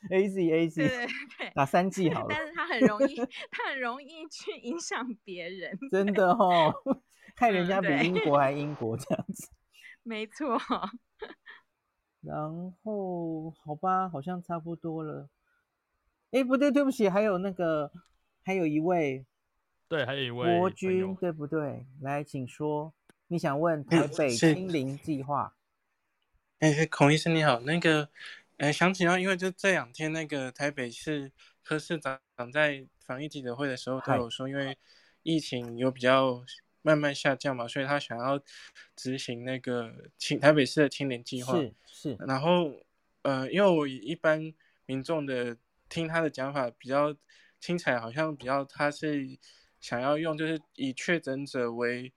[0.09, 2.27] A Z A Z，对对对，打三剂好了。
[2.29, 3.15] 但是他很容易，
[3.51, 5.77] 他很容易去影响别人。
[5.91, 6.73] 真的哦，
[7.35, 9.49] 害人家比英国还英国这样子。
[10.03, 10.59] 没错。
[12.21, 15.29] 然后好吧，好像差不多了。
[16.31, 17.91] 哎，不对，对不起，还有那个，
[18.43, 19.25] 还有一位。
[19.93, 21.85] 对，还有一位国军，对不对？
[22.01, 22.91] 来，请说，
[23.27, 25.55] 你想问台北清零计划？
[26.57, 28.09] 哎，孔医生你好，那个，
[28.57, 32.19] 呃，想请教，因为就这两天那个台北市柯市长
[32.51, 34.75] 在防疫记者会的时候他有说，因为
[35.21, 36.43] 疫情有比较
[36.81, 38.41] 慢慢下降嘛，所以他想要
[38.95, 41.55] 执行那个清台北市的清零计划。
[41.55, 42.17] 是是。
[42.21, 42.71] 然后，
[43.21, 44.51] 呃，因为我一般
[44.87, 45.55] 民众的
[45.87, 47.15] 听他的讲法比较
[47.59, 49.37] 听起来好像比较他是。
[49.83, 52.13] 想要用就是以确诊者为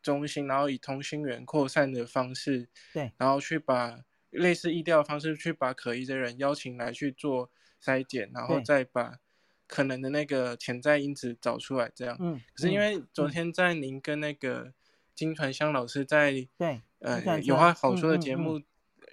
[0.00, 7.50] 中心，然后以同心圆扩散的方式，对，然后去把类似疫调的方式去把可疑的人邀请来去做
[7.82, 9.18] 筛检，然后再把
[9.66, 12.16] 可能的那个潜在因子找出来，这样。
[12.20, 12.40] 嗯。
[12.54, 14.72] 可是因为昨天在您跟那个
[15.16, 18.64] 金传香老师在对呃有话好说的节目，嗯嗯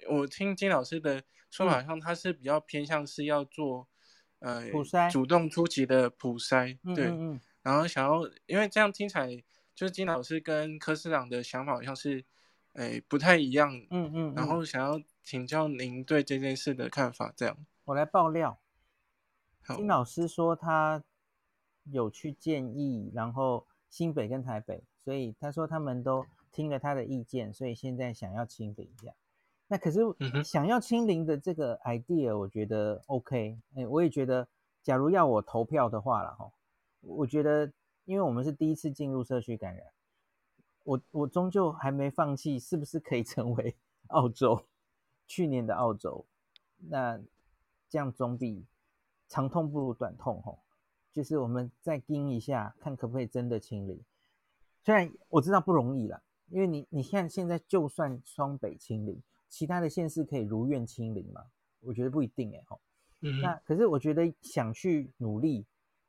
[0.08, 3.88] 嗯、我听金老师的说法，上他是比较偏向是要做
[4.38, 7.06] 呃普筛主动出击的普筛，对。
[7.06, 9.28] 嗯嗯嗯然后想要，因为这样听起来，
[9.74, 12.24] 就是金老师跟柯市长的想法好像是，
[12.72, 13.76] 诶，不太一样。
[13.90, 14.34] 嗯嗯，嗯。
[14.34, 17.58] 然后想要请教您对这件事的看法，这样。
[17.84, 18.58] 我来爆料。
[19.76, 21.04] 金老师说他
[21.84, 29.12] 有去建议，然后新北跟台北，所以他说他们都听了他的意见，所以现在想要清零一下。
[29.66, 30.00] 那可是
[30.42, 33.58] 想要清零的这个 idea，我觉得 OK。
[33.74, 34.48] 哎，我也觉得，
[34.82, 36.50] 假如要我投票的话了哈。
[37.00, 37.72] 我觉得，
[38.04, 39.86] 因为我们是第一次进入社区感染，
[40.84, 43.76] 我我终究还没放弃，是不是可以成为
[44.08, 44.66] 澳洲
[45.26, 46.26] 去年的澳洲？
[46.78, 47.20] 那
[47.88, 48.66] 这样总比
[49.28, 50.58] 长痛不如短痛吼。
[51.12, 54.04] 就是我们再盯一下，看可不可以真的清零。
[54.84, 61.46] 虽然我知道不容易了，因为你你看现在就算双北清零，其他的县市可以如愿清零吗？
[61.80, 62.80] 我觉得不一定哎吼。
[63.20, 63.40] 嗯。
[63.40, 65.66] 那可是我觉得想去努力。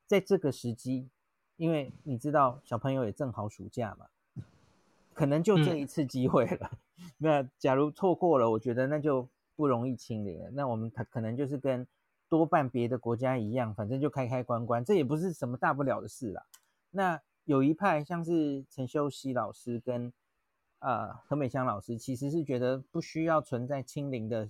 [0.10, 1.08] 在这个时机，
[1.56, 4.08] 因为你知道小朋友也正好暑假嘛，
[5.14, 6.72] 可能就这一次机会了。
[6.98, 10.50] 嗯、 那假如错过了，我觉得那就不容易清零了。
[10.50, 11.86] 那我们可可能就是跟
[12.28, 16.44] 多半别的国家一样，反正就开开关关，这也不是什么大不了的事啦。
[16.90, 20.12] 那有一派像是陈修熙老师跟
[20.80, 24.50] 呃何美香老师，其实是觉得不需要存在清零的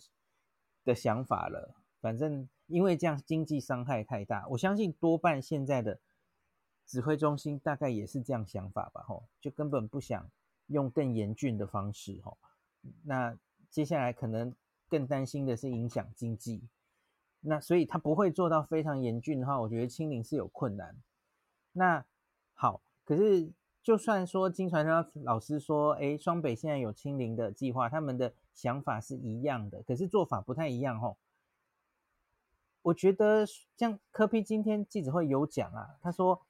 [0.85, 2.47] 的想法了，反正。
[2.69, 5.99] 因为这样经济伤害太大，我相信多半现在的
[6.85, 10.29] 指挥中心大概也是这样想法吧，吼，就根本不想
[10.67, 12.37] 用更严峻的方式，吼。
[13.03, 13.35] 那
[13.71, 14.55] 接下来可能
[14.87, 16.61] 更担心的是影响经济，
[17.41, 20.95] 那所以他不会做到非常严峻的话，我觉得清零是有困难。
[21.71, 22.05] 那
[22.53, 31.17] 好，可是就算说金传香老师说，哎，双北现在有清零的计划，他们的想法是一样的，可是做法不太一样，吼。
[32.81, 33.45] 我觉得
[33.77, 36.41] 像柯 P 今天记者会有讲啊，他说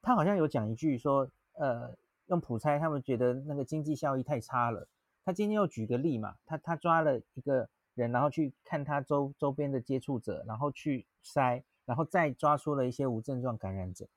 [0.00, 1.94] 他好像有讲一句说，呃，
[2.26, 4.88] 用普筛他们觉得那个经济效益太差了。
[5.24, 14.08] 他今天又举个例嘛，他他抓了一个人，然后去看他周周边的接触者，然后去筛，然后再抓出了一些无症状感染者。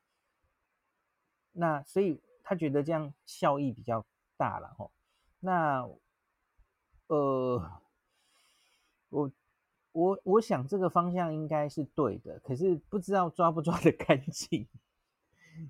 [1.51, 4.05] 那所以他觉得这样效益比较
[4.37, 4.91] 大了吼。
[5.39, 5.87] 那
[7.07, 7.61] 呃，
[9.09, 9.31] 我
[9.95, 14.67] 我我想这个方向应该是对的，可是不知道抓不抓得 干净，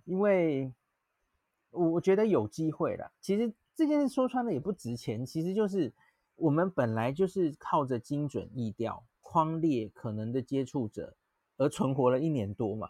[0.05, 0.73] 因为
[1.69, 3.11] 我我觉得有机会啦。
[3.21, 5.93] 其实这件事说穿了也不值钱，其实就是
[6.35, 11.15] 我们本来就是靠着精准疫调框列可能的接触者
[11.57, 12.89] 而存活了一年多嘛，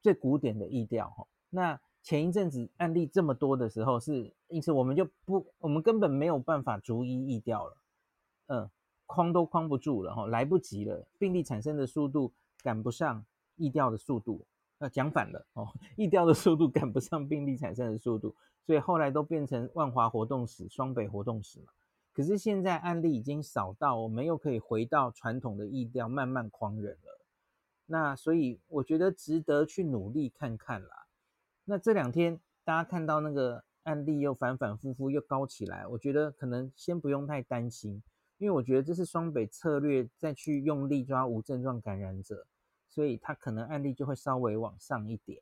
[0.00, 1.80] 最古典的意调，那。
[2.04, 7.78] 前一阵子案例这么多的时候，是因此我们就不，我们根本没有办法逐一疫调了，
[8.48, 8.70] 嗯，
[9.14, 14.44] 框都框不住了哈，来不及了，病例产生的速度赶不上疫调的速度，
[14.78, 18.34] 那，讲反了哦，疫调的速度赶不上病例产生的速度，
[18.66, 21.66] 所以后来都变成万华活动史、双北活动史嘛。
[22.12, 27.20] 可是现在案例已经少到我们又可以回到传统的疫调慢慢框人了，
[27.86, 31.06] 那所以我觉得值得去努力看看啦。
[31.64, 38.02] 那这两天大家看到那个案例又反反复复又高起来，我觉得可能先不用太担心，
[38.44, 42.46] 因为我觉得这是双北策略再去用力抓无症状感染者，
[42.90, 45.40] 所以他可能案例就会稍微往上一点。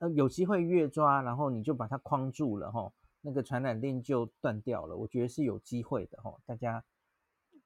[0.00, 6.84] 呃，有机会越抓，然后你就把它框住了吼，那个传染链就断掉了，我觉得是有机会的吼，大家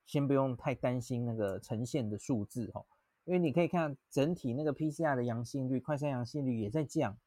[0.07, 2.87] 先不用太担心那个呈现的数字吼。
[3.25, 7.19] 因为你可以看整体那个 PCR 的阳性率、快筛阳性率也在降，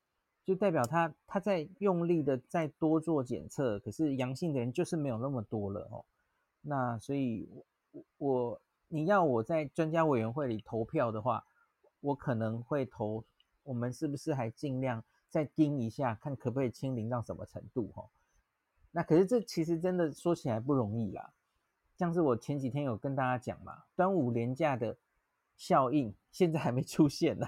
[0.46, 6.06] 就代表他他在用力的再多做检测，可是阳性的人就是没有那么多了哦。
[6.62, 7.50] 那所以
[7.92, 11.46] 我，我你要我在专家委员会里投票的话，
[12.00, 13.24] 我可能会投
[13.64, 18.10] 我们是不是还尽量再盯一下，看可不可以清零到什么程度哦。
[18.92, 21.34] 那可是这其实真的说起来不容易啦，
[21.98, 24.98] 像是我前几天有跟大家讲嘛，端午连假的。
[25.58, 27.48] 效应现在还没出现呢，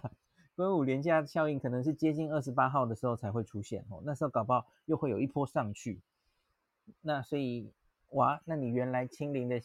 [0.55, 5.99] 端午连假效应可能是接近二十八号的时候才会出现哦，那时候搞不好又会有一波上去，
[7.01, 7.71] 那所以
[8.13, 9.61] 哇，那你原来清零的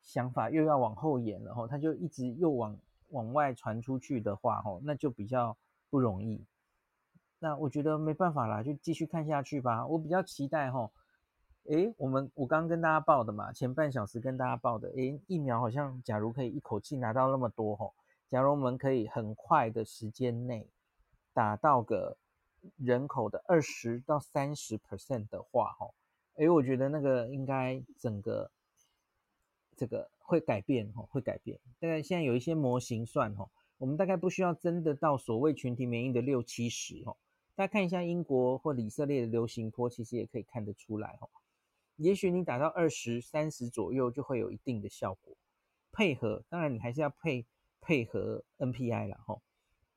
[0.00, 5.56] 想法又要往后延了吼，它就一直又往往外传出去的话吼，那就比较
[5.88, 6.44] 不容易。
[7.38, 9.86] 那我觉得没办法啦，就继续看下去吧。
[9.86, 10.92] 我比较期待吼。
[11.64, 17.94] 诶，我们我刚刚跟大家报的嘛，前半小时跟大家报的，诶，疫苗好像假如可以一口气拿到那么多吼，
[18.28, 20.68] 假如我们可以很快的时间内
[21.34, 22.16] 打到个
[22.76, 25.94] 人口的二十到三十 percent 的话吼，
[26.40, 28.50] 诶，我觉得那个应该整个
[29.76, 31.60] 这个会改变吼，会改变。
[31.78, 37.18] 大概现在有一些模型算吼，我们大概不需要真的到所谓群体免疫的六七十吼，
[37.54, 41.28] 大家看一下英国或以色列的流行波，其实也可以看得出来吼。
[41.96, 45.36] 也许你打到二十三十左右就会有一定的效果，
[45.92, 47.44] 配合当然你还是要配
[47.82, 49.42] 配合 NPI 了吼，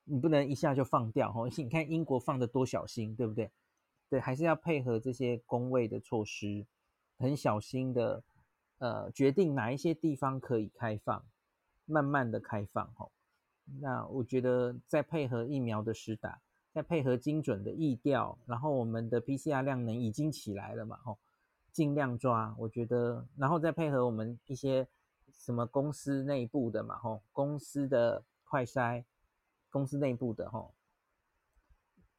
[0.04, 1.48] 你不能一下就放掉吼。
[1.56, 3.50] 你看英国放的多小心，对不对？
[4.08, 6.66] 对，还是要配合这些工位的措施，
[7.18, 8.22] 很小心的
[8.78, 11.24] 呃决定哪一些地方可以开放，
[11.86, 13.10] 慢慢的开放吼。
[13.80, 16.40] 那我觉得再配合疫苗的施打，
[16.72, 21.18] 再配合精准的疫调，然后我们的 PCR 量能已经起来了嘛吼。
[21.72, 24.86] 尽量抓，我觉得，然后再配合我们一些
[25.32, 29.02] 什么公司内部的嘛，吼，公司的快筛，
[29.70, 30.72] 公司内部的吼，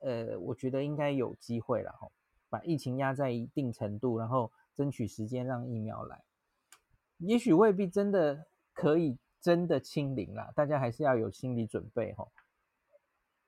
[0.05, 2.11] 呃，我觉得应该有机会了，吼，
[2.47, 6.23] 把疫情压在一定程度，然后争取时间让疫苗来，
[7.17, 12.31] 也许未必真的可以真的清零啦，大家还是要有心理准备，吼。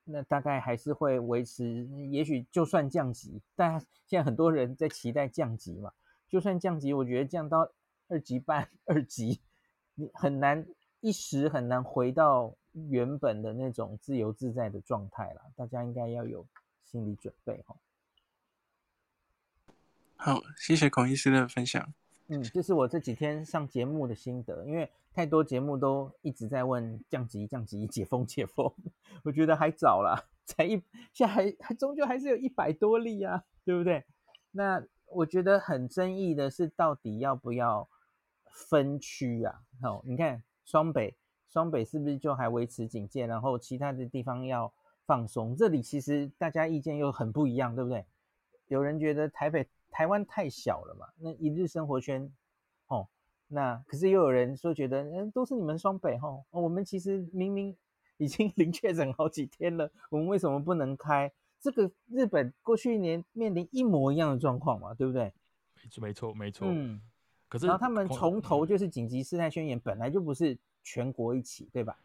[0.09, 5.91] 那大概还是会维持，也许就算降级，但 现在很多人在期待降级嘛。
[6.27, 7.69] 就算降级，我觉得降到
[8.07, 9.41] 二级半、 二级，
[9.95, 10.65] 你很难
[11.01, 12.55] 一时很难回到
[12.89, 15.41] 原本的那种自由自在的状态了。
[15.55, 16.45] 大家应该要有
[16.83, 17.75] 心理准备哈。
[20.15, 21.93] 好，谢谢孔医师的分享。
[22.29, 28.73] 嗯，这是我这几天上节目的心得，因为太多节目都一直在问降级、降级、解封、解封，
[29.23, 30.71] 我觉得还早啦，才一，
[31.13, 34.03] 现在还还终究还是有一百多例啊，对不对？
[34.51, 37.87] 那我觉得很争议的是，到底要不要
[38.49, 39.61] 分区啊？
[39.83, 41.15] 哦，你看双北，
[41.47, 44.71] 双北是不是就还维持警戒，然后其他的地方要
[45.05, 45.55] 放松？
[45.55, 48.05] 这里其实大家意见又很不一样，对不对？
[48.67, 49.67] 有人觉得台北。
[49.89, 52.29] 台湾太小了嘛，那一日生活圈，
[52.87, 53.07] 哦，
[53.47, 57.75] 那可是又有人说觉得，嗯，都是你们双北吼，哦，我们其实明明
[58.17, 61.31] 已经 零确诊好几天了，我们为什么不能开？
[61.59, 65.33] 这个日本过去一年面临一模一样的状况嘛，对不对？
[65.73, 66.67] 没错，没错，没错。
[66.69, 67.01] 嗯，
[67.47, 70.55] 可是然后他们从头就是紧急事态宣言，本来就不是
[70.87, 71.97] 全国一起，对吧？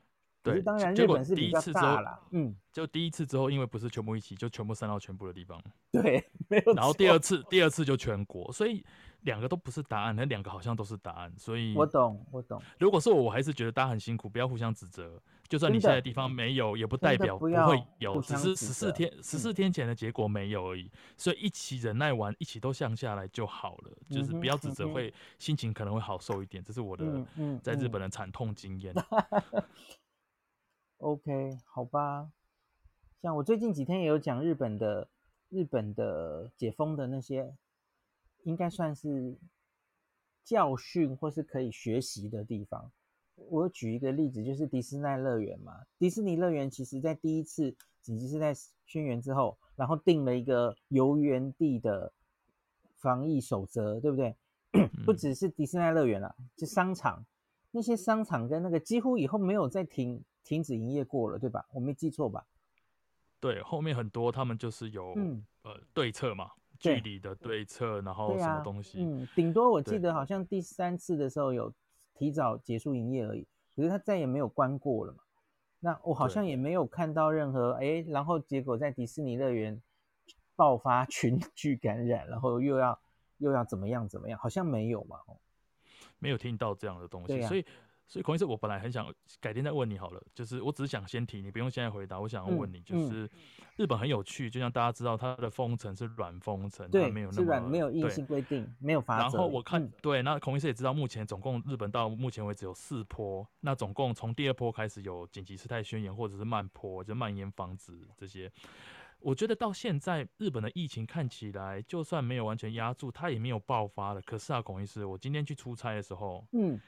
[0.43, 5.63] 对当然日本是比较大啦，嗯，就第一次之后，因为不是全部一起，就全部删到全部的地方。
[5.93, 6.73] 对，没有。
[6.73, 8.85] 然后第二次，第二次就全国，所以
[9.21, 11.33] 两个都不是答案，那两个好像都是答案。
[11.39, 12.61] 所以我懂，我懂。
[12.77, 15.23] 如果是我，我还是觉得大家很辛苦，不要互相指责。
[15.53, 17.53] 就算你现在的地方没有，也不代表不会
[17.99, 20.91] 有，只是十四天十四天前的结果没有而已。
[21.19, 23.93] 所以一起忍耐完，一起都降下来就好了。
[24.09, 26.65] 就是不要指责，会心情可能会好受一点。
[26.65, 27.05] 这是我的
[27.63, 28.95] 在日本的惨痛经验。
[30.97, 32.33] OK，好吧。
[33.21, 35.07] 像我最近几天也有讲日本的
[35.51, 37.55] 日本的解封的那些，
[38.45, 39.37] 应该算是
[40.43, 42.91] 教训或是可以学习的地方。
[43.35, 45.73] 我举一个例子，就是迪士尼乐园嘛。
[45.99, 48.53] 迪士尼乐园其实在第一次紧急事态
[48.87, 52.13] 宣言之后，然后定了一个游园地的
[52.97, 54.35] 防疫守则，对不对？
[55.05, 57.25] 不只是迪士尼乐园了，就商场
[57.71, 61.67] 那些商场跟那个几乎以后没有再停停止营业过了，对吧？
[61.73, 62.47] 我没记错吧？
[63.41, 71.73] 对，后面很多他们就是有、嗯、呃对策嘛，距离的对策，然后什么东西，啊、嗯，顶多我记得好像第三次的时候有
[72.15, 75.19] 提早结束营业而已，可是他再也没有关过了嘛。
[75.81, 79.83] 那我好像也没有看到任何哎，然后结果在迪士尼乐园
[80.55, 82.99] 爆发群聚感染，然后又要
[83.39, 85.37] 又要怎么样怎么样，好像没有嘛，哦，
[86.19, 87.65] 没有听到这样的东西，啊、所以。
[88.07, 92.21] 所以孔医师，我本来很想改天再问你好了，就是我只是想先提，你不用现在回答。
[92.21, 93.27] 我想要问你，就是
[93.77, 99.23] 日本很有趣，就像大家知道，它的封城是软封城，对，没有那么没有硬性规定，没有法则。
[99.23, 108.53] 然后我看，对，那孔医师也知道，目前总共日本到目前为止有四波，那总共从第二波开始有紧急事态宣言或者是慢坡，就蔓延防止这些。
[109.21, 114.21] 我觉得到现在日本的疫情看起来，就算没有完全压住，它也没有爆发了。
[114.21, 116.79] 可是啊，孔医师，我今天去出差的时候，嗯。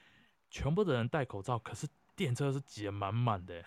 [0.55, 1.85] 全部的人戴口罩，可是
[2.15, 3.61] 电车是挤得满满的。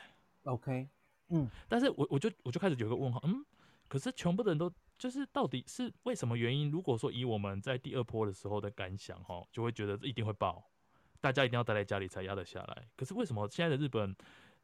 [0.44, 0.88] OK，
[1.28, 3.46] 嗯，但是我我就我就开始有个问号，嗯，
[3.90, 6.72] 可是全部的人都就是到底是为什么原因？
[6.72, 10.64] 如果说以我们在第二波的时候的感想，哈，就会觉得一定会爆，
[11.20, 12.88] 大家一定要待在家里才压得下来。
[12.96, 14.16] 可是为什么现在的日本，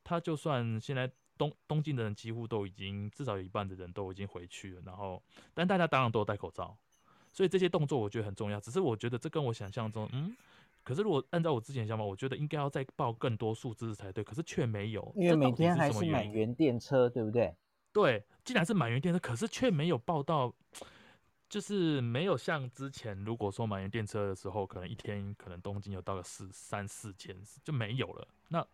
[0.01, 5.21] 他就算现在东东京的人几乎都已经至少有一半的人都已经回去了，然后
[5.53, 6.77] 但大家当然都有戴口罩，
[7.33, 8.61] 所以这些动作我觉得很重要。
[8.61, 10.33] 只是我觉得这跟我想象中，嗯。
[10.83, 14.21] 可是，如果按照我之前想法，我觉得应该要再报更多数字才对。
[14.21, 17.55] 可是却没有，因为每天还是满员电车，对不对？
[17.93, 20.53] 对，既然是满员电车，可是却没有报到，
[21.47, 28.27] 就是没有像之前，如果说满员电车的时候，可能一天可能东京有到个四三四千，就没有了。
[28.49, 28.67] 那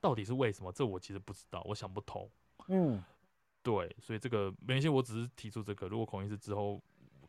[0.00, 0.72] 到底是为什么？
[0.72, 2.26] 这我其实不知道，我想不通。
[2.68, 3.04] 嗯，
[3.62, 5.88] 对，所以这个没关系，我只是提出这个。
[5.88, 6.80] 如果孔医师之后。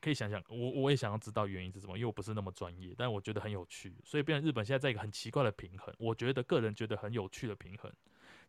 [0.02, 7.92] 可以想想，我我也想要知道原因是什么，因为我不是那么专业，但我觉得很有趣，所以变成日本现在在一个很奇怪的平衡，我觉得个人觉得很有趣的平衡，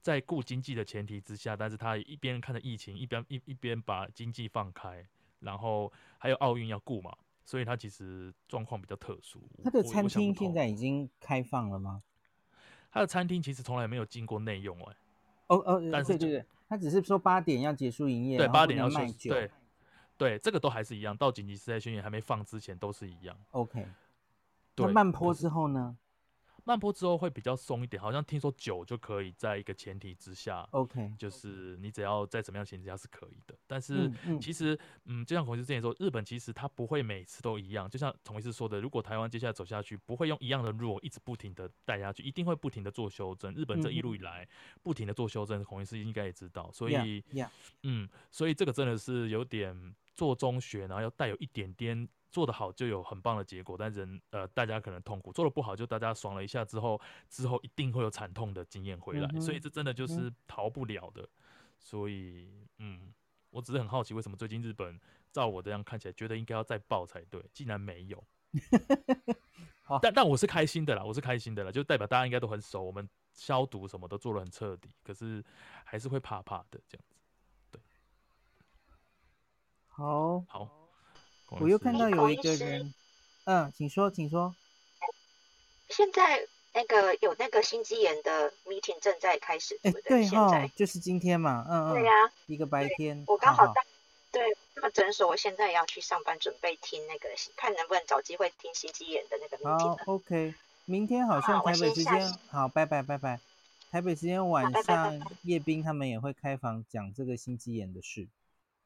[0.00, 5.06] 在顾经济的前提之下，但是他一边看着疫情，一边一一边把经济放开，
[5.40, 9.42] 然后还有奥运要顾嘛，所以他其实状况比较特殊。
[9.62, 12.02] 他的餐厅现在已经开放了吗？
[12.90, 14.96] 他的餐厅其实从来没有进过内用哎、欸，
[15.48, 19.50] 哦哦，但是对对对，他只是说八点要结束营业，对，八点要卖酒，对。
[20.22, 23.36] 对，这个都还是一样，到紧急事态宣言还没放之前都是一样。
[23.50, 23.84] OK，
[24.76, 25.96] 那慢坡之后呢？
[26.64, 33.54] 慢坡之后会比较松一点，好像听说酒就可以在一个前提之下，OK，就是你只要在怎么样前提下是可以的。
[33.66, 34.08] 但是
[34.40, 34.72] 其实，
[35.06, 37.90] 嗯，嗯，就像孔医师之前说，日本其实它不会每次都一样。
[37.90, 43.52] 就像孔医师说的，如果台湾接下来走下去，不会用一样的路一直不停的带下去，一定会不停的做修正。
[43.54, 44.46] 日本这一路以来
[44.84, 46.70] 不停的做修正，孔医师应该也知道。
[46.70, 47.48] 所以，yeah, yeah.
[47.82, 49.96] 嗯，所以这个真的是有点。
[50.14, 53.76] 做中学，然后要带有一点点做得好，就有很棒的结果。
[53.78, 59.28] 但人呃，大家可能痛苦；做得不好，就大家爽了一下之后，之后一定会有惨痛的经验回来。
[59.34, 61.22] 嗯、所以这真的就是逃不了的。
[61.22, 61.28] 嗯、
[61.78, 63.12] 所以，嗯，
[63.50, 64.98] 我只是很好奇，为什么最近日本
[65.30, 68.22] 照我这样看起来，觉得应该要再爆才对，竟然没有。
[70.00, 75.44] 但但我是开心的啦，我是开心的啦，就代表大家应该都很熟，我们消毒什么都做得很彻底，可是
[75.84, 77.04] 还是会怕怕的这样。
[79.94, 80.68] 好，好，
[81.60, 82.94] 我又看到有一个人，
[83.44, 84.54] 嗯，请说，请说。
[85.90, 90.26] 现在那个有那个心肌炎的 meeting 正在开始，对不对？
[90.26, 92.12] 对哈，就是今天嘛，嗯嗯，对呀，
[92.46, 93.22] 一个白天。
[93.26, 93.82] 我刚好在，
[94.32, 99.96] 对，那个诊所，我现在要去上班，准备听那个，看能不能找机会听心肌炎的那个 meeting。
[99.98, 100.54] 好，OK，
[100.86, 103.38] 明天好像台北时间，好，拜拜拜拜。
[103.90, 108.26] 台北时间晚上，叶斌他们也会开房讲这个心肌炎的事。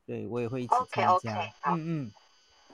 [0.06, 1.12] 对，我也会一起参加。
[1.12, 2.12] OK OK，好，嗯嗯，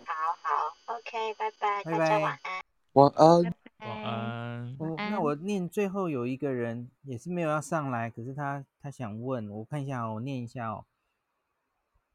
[0.05, 2.62] 好好，OK，拜拜，拜拜，大家晚安。
[2.93, 4.76] 晚安，晚安。
[4.78, 10.85] 哦，那我念最后有一个人也是没有要上来，可是他他想问，我看一下哦，我念一下哦。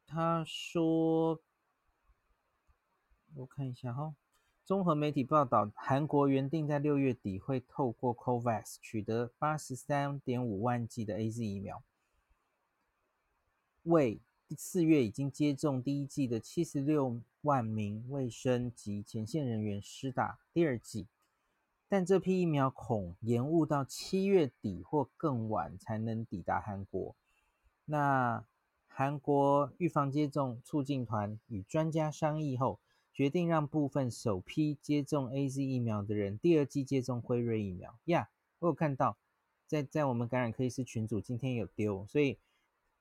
[0.06, 1.40] 他说，
[3.36, 4.16] 我看一下哈、哦。
[4.64, 11.82] 综合媒体报道，韩国原定在六月底会透过 COVAX 取得八十三点五万剂的 AZ 疫苗，
[13.84, 14.20] 为
[14.56, 21.08] 四月已经接种第一剂的七十六万名卫生及前线人员施打第二剂，
[21.90, 27.16] 但这批疫苗恐延误到七月底或更晚才能抵达韩国。
[27.86, 28.46] 那
[28.88, 32.80] 韩国预防接种促进团与专家商议后，
[33.14, 38.30] 决定让部分首批接种 AZ 疫苗的人第二剂接种辉瑞疫苗呀。
[38.60, 39.18] 我有看到，
[39.68, 42.40] 在在我们感染科医师群组今天有丢，所以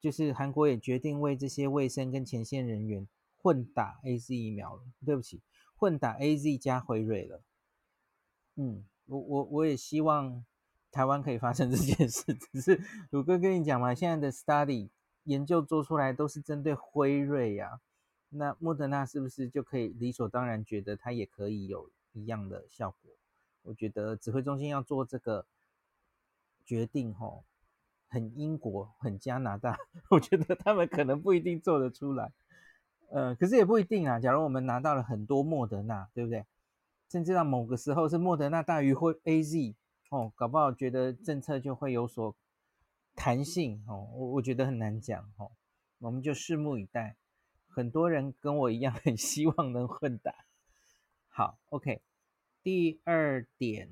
[0.06, 3.08] 就是韩国也决定为这些卫生跟前线人员
[3.42, 4.82] 混打 AZ 疫苗了。
[5.04, 5.42] 对不起，
[5.74, 7.42] 混打 AZ 加辉瑞了。
[8.54, 10.44] 嗯，我我我也希望
[10.92, 12.22] 台湾可以发生 这件事。
[12.34, 12.80] 只是
[13.10, 14.90] 鲁哥跟你讲嘛，现在的 study
[15.24, 17.80] 研究做出来都是针对辉瑞呀、
[18.28, 23.10] 那莫德纳是不是就可以理所当然觉得它也可以有一样的效果？
[23.62, 25.44] 我觉得指挥中心要做这个
[26.64, 27.42] 决定，吼，
[28.08, 29.76] 很英国，很加拿大，
[30.10, 32.32] 我觉得他们可能不一定做得出来。
[33.10, 34.18] 呃，可是也不一定啊。
[34.18, 36.44] 假如我们拿到了很多莫德纳，对不对？
[37.08, 39.74] 甚至到某个时候是莫德纳大于会 AZ，
[40.10, 42.34] 哦，搞不好觉得政策就会有所
[43.14, 45.52] 弹性，哦，我我觉得很难讲，哦，
[45.98, 47.16] 我们就拭目以待。
[47.68, 50.34] 很多人跟我一样，很希望能混打。
[51.28, 52.00] 好，OK。
[52.62, 53.88] 第二点，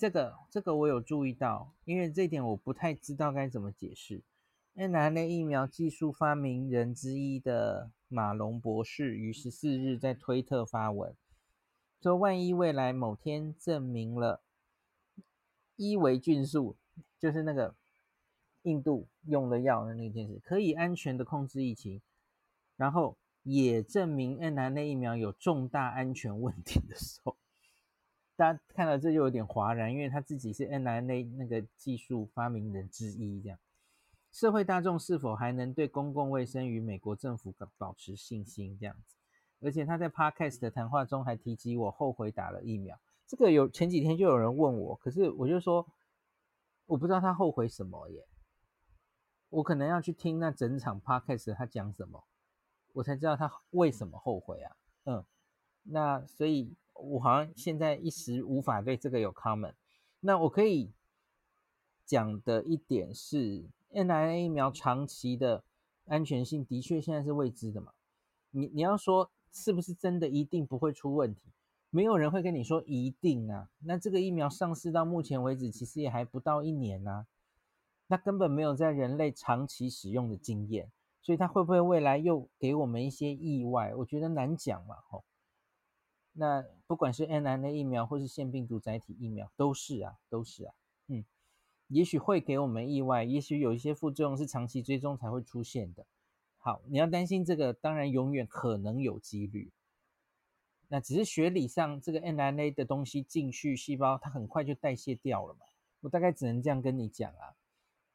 [0.00, 4.22] 这个这个我有注意到，因为这一点我不太知道该怎么解释。
[4.74, 11.14] mRNA 疫苗技术发明人之一的马龙博士于十四日在推特发文，
[12.00, 14.40] 说万一未来某天证明了
[15.76, 16.78] 伊维菌素，
[17.18, 17.74] 就是那个
[18.62, 22.00] 印度用的药的那件事，可以安全的控制疫情。
[22.78, 27.36] 然后也证明 mRNA 疫苗有重大安全问题的时候，
[28.40, 33.58] 大家看到这就有点哗然，因为他自己是 n r n a 那个技术发明人之一，这样
[34.32, 38.78] 社会大众是否还能对公共卫生与美国政府保持信心？
[38.80, 39.14] 这样子，
[39.60, 45.86] 而且他在 Podcast 的谈话中还提及我后悔打了疫苗，这个有前几天就有人问我，可是我就说
[46.86, 48.26] 我不知道他后悔什么耶，
[49.50, 52.24] 我可能要去听那整场 Podcast 他讲什么。
[52.94, 55.24] 我才知道他为什么后悔啊，嗯，
[55.82, 59.74] 那所以我好像现在一时无法对这个有 comment。
[60.20, 60.92] 那我可以
[62.04, 65.64] 讲的一点是，mRNA 疫苗长期的
[66.06, 67.92] 安全性的确现在是未知的嘛。
[68.50, 71.52] 你你要说是不是真的一定不会出问题？
[71.90, 73.68] 没有人会跟你说一定啊。
[73.80, 77.26] 那这个疫苗上市到目前为止，其实也还不到一年啊，
[78.06, 80.90] 那根本没有在人类长期使用的经验。
[81.22, 83.94] 所以它会不会未来又给我们一些意外？
[83.96, 85.22] 我觉得难讲嘛，吼。
[86.32, 90.74] 那不管是 mRNA 疫苗或是腺病毒载体疫苗，都是啊，都是啊，
[91.08, 91.24] 嗯，
[91.88, 96.06] 也许会给我们意外，也许有一些副作用是长期追踪才会出现的。
[96.58, 99.72] 好，你要担心这个，当然永远可能有几率。
[100.88, 105.60] 那只是学理上，这个 mRNA 的东西进去细胞，它很快就代谢掉了嘛。
[106.00, 107.54] 我大概只能这样跟你讲啊。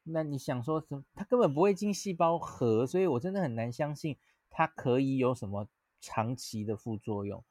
[0.04, 1.04] 那你想说什么？
[1.16, 4.18] 它根本不会进细胞核，所以我真的很难相信
[4.50, 5.68] 它可以有什么
[6.00, 7.44] 长期的副作用，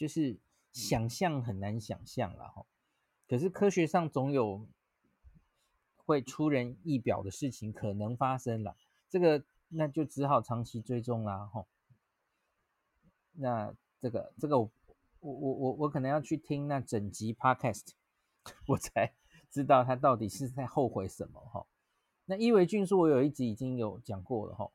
[0.00, 0.40] 就是
[0.72, 2.64] 想象很难想象了哈。
[3.28, 4.66] 可是科学上总有
[5.94, 8.74] 会出人意表的事情可能发生了，
[9.10, 11.66] 这个那就只好长期追踪啦哈。
[13.32, 14.70] 那这个这个我
[15.18, 17.90] 我我我我可能要去听那整集 podcast，
[18.68, 19.12] 我才
[19.50, 21.66] 知道他到底是在后悔什么哈。
[22.24, 24.70] 那伊维菌素我有一集已经有讲过了哈，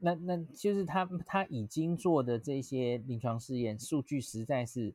[0.00, 4.94] 那那就是他他已经做的这些临床试验数据实在是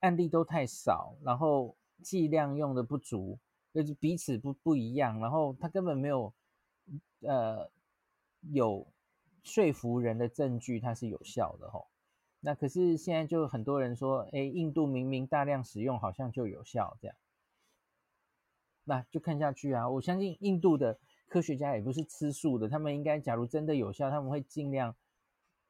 [0.00, 3.38] 案例都太少，然后剂量用的不足，
[3.72, 6.32] 就是彼此不不一样，然后他根本没有
[7.20, 7.70] 呃
[8.50, 8.86] 有
[9.42, 11.84] 说服人的证据它是有效的哈。
[12.40, 17.16] 那可是现在就很多人说，哎，印度明明大量使用好像就有效这样。
[18.84, 19.88] 那就看下去啊！
[19.88, 20.98] 我相信印度的
[21.32, 24.94] 科学家也不是吃素的他们应该假如真的有效他们会尽量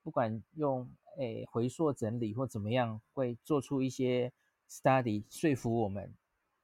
[0.02, 4.32] 不管用诶回溯整理或怎么样会做出一些
[4.68, 6.12] study 说服我们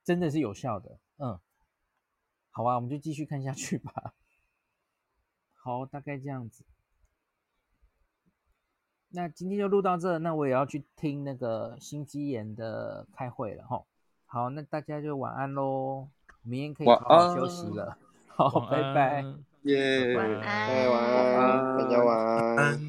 [0.03, 1.39] 真的是有效的嗯。
[2.51, 4.15] 好吧我们就继续看下去吧。
[5.55, 6.65] 好大概这样子。
[9.11, 13.85] 那今天就录到这那我也要去听那个心肌炎的开会了哈
[14.27, 16.09] 好那大家就晚安喽
[16.43, 17.97] 明天可以好好休息了。
[18.39, 19.25] 好拜拜。
[19.63, 21.77] 耶晚安。
[21.77, 22.17] 大家晚
[22.57, 22.88] 安。